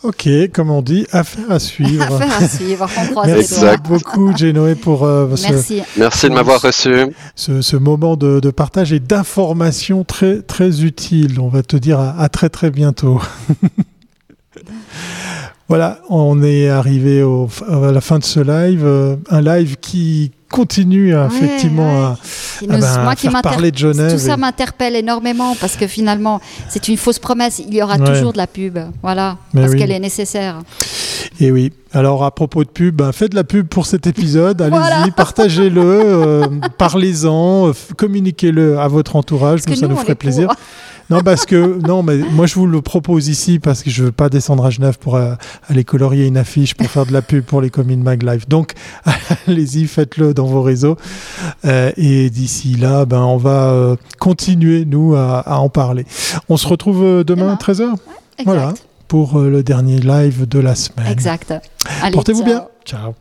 Ok, 0.05 0.29
comme 0.53 0.71
on 0.71 0.81
dit, 0.81 1.07
affaire 1.11 1.51
à 1.51 1.59
suivre. 1.59 2.05
affaire 2.23 2.43
à 2.43 2.49
suivre, 2.49 2.89
on 3.17 3.27
Merci 3.27 3.65
beaucoup, 3.83 4.37
Genoé, 4.37 4.77
pour, 4.77 5.05
euh, 5.05 5.27
Merci. 5.29 5.79
Ce, 5.81 5.99
Merci 5.99 6.29
de 6.29 6.35
m'avoir 6.35 6.61
reçu. 6.63 6.95
Ce, 7.35 7.63
ce, 7.63 7.77
moment 7.77 8.17
de, 8.17 8.39
de 8.39 8.51
partage 8.51 8.93
et 8.93 9.01
d'information 9.01 10.05
très, 10.05 10.41
très 10.43 10.85
utile. 10.85 11.41
On 11.41 11.49
va 11.49 11.65
te 11.65 11.77
dire 11.77 11.99
à, 11.99 12.17
à 12.17 12.29
très, 12.29 12.49
très 12.49 12.71
bientôt. 12.71 13.21
voilà, 15.69 15.99
on 16.09 16.45
est 16.45 16.69
arrivé 16.69 17.25
au, 17.25 17.49
à 17.69 17.91
la 17.91 18.01
fin 18.01 18.21
de 18.21 18.25
ce 18.25 18.39
live. 18.39 18.85
Euh, 18.85 19.17
un 19.31 19.41
live 19.41 19.79
qui 19.81 20.31
continue 20.51 21.15
effectivement 21.15 22.07
à, 22.07 22.19
ben, 22.67 22.81
faire 23.17 23.43
parler 23.43 23.71
de 23.71 23.79
Genève. 23.79 24.13
Tout 24.13 24.19
ça 24.19 24.37
m'interpelle 24.37 24.97
énormément 24.97 25.55
parce 25.61 25.77
que 25.77 25.87
finalement, 25.87 26.41
c'est 26.69 26.89
une 26.89 26.97
fausse 26.97 27.19
promesse. 27.19 27.59
Il 27.59 27.75
y 27.75 27.83
aura 27.83 27.99
toujours 27.99 28.33
de 28.33 28.39
la 28.39 28.47
pub, 28.47 28.79
voilà, 29.03 29.37
parce 29.55 29.75
qu'elle 29.75 29.93
est 29.93 30.01
nécessaire. 30.01 30.61
Et 31.41 31.51
oui. 31.51 31.73
Alors 31.93 32.25
à 32.25 32.31
propos 32.31 32.65
de 32.65 32.69
pub, 32.69 32.97
ben, 32.97 33.13
faites 33.13 33.31
de 33.31 33.37
la 33.37 33.45
pub 33.45 33.67
pour 33.67 33.87
cet 33.87 34.07
épisode. 34.07 34.61
Allez-y, 34.61 35.11
partagez-le, 35.17 35.81
euh, 35.83 36.47
parlez-en, 36.77 37.73
communiquez-le 37.97 38.79
à 38.79 38.89
votre 38.89 39.17
entourage, 39.17 39.61
nous, 39.67 39.75
ça 39.75 39.89
nous 39.89 39.97
ferait 39.97 40.15
plaisir. 40.15 40.51
Non, 41.11 41.21
parce 41.23 41.47
que 41.47 41.81
non, 41.87 42.03
mais 42.03 42.19
moi 42.19 42.47
je 42.47 42.55
vous 42.55 42.67
le 42.67 42.83
propose 42.83 43.29
ici 43.29 43.59
parce 43.59 43.83
que 43.83 43.91
je 43.91 44.05
veux 44.05 44.13
pas 44.13 44.29
descendre 44.29 44.65
à 44.65 44.71
Genève 44.71 44.99
pour 44.99 45.17
euh, 45.17 45.35
aller 45.69 45.85
colorier 45.85 46.27
une 46.27 46.37
affiche 46.37 46.75
pour 46.75 46.87
faire 46.87 47.07
de 47.07 47.13
la 47.13 47.23
pub 47.23 47.45
pour 47.45 47.61
les 47.61 47.71
communes 47.71 48.03
Mag 48.03 48.23
Live. 48.23 48.47
Donc 48.49 48.75
allez-y, 49.47 49.87
faites-le 49.87 50.35
dans 50.35 50.47
vos 50.47 50.63
réseaux. 50.63 50.97
Euh, 51.65 51.93
et 51.97 52.29
d'ici 52.29 52.75
là, 52.75 53.07
ben 53.07 53.23
on 53.23 53.39
va 53.39 53.71
euh, 53.71 53.97
continuer 54.19 54.85
nous 54.85 55.15
à, 55.15 55.59
en 55.59 55.71
parler. 55.71 56.05
On 56.49 56.57
se 56.57 56.67
retrouve 56.67 57.25
demain, 57.25 57.53
à 57.53 57.57
13h. 57.57 57.95
voilà 58.45 58.75
pour 59.07 59.39
le 59.39 59.63
dernier 59.63 60.01
live 60.01 60.47
de 60.47 60.59
la 60.59 60.75
semaine. 60.75 61.11
Exact. 61.11 61.55
Portez-vous 62.13 62.45
bien. 62.45 62.67
Ciao. 62.85 63.15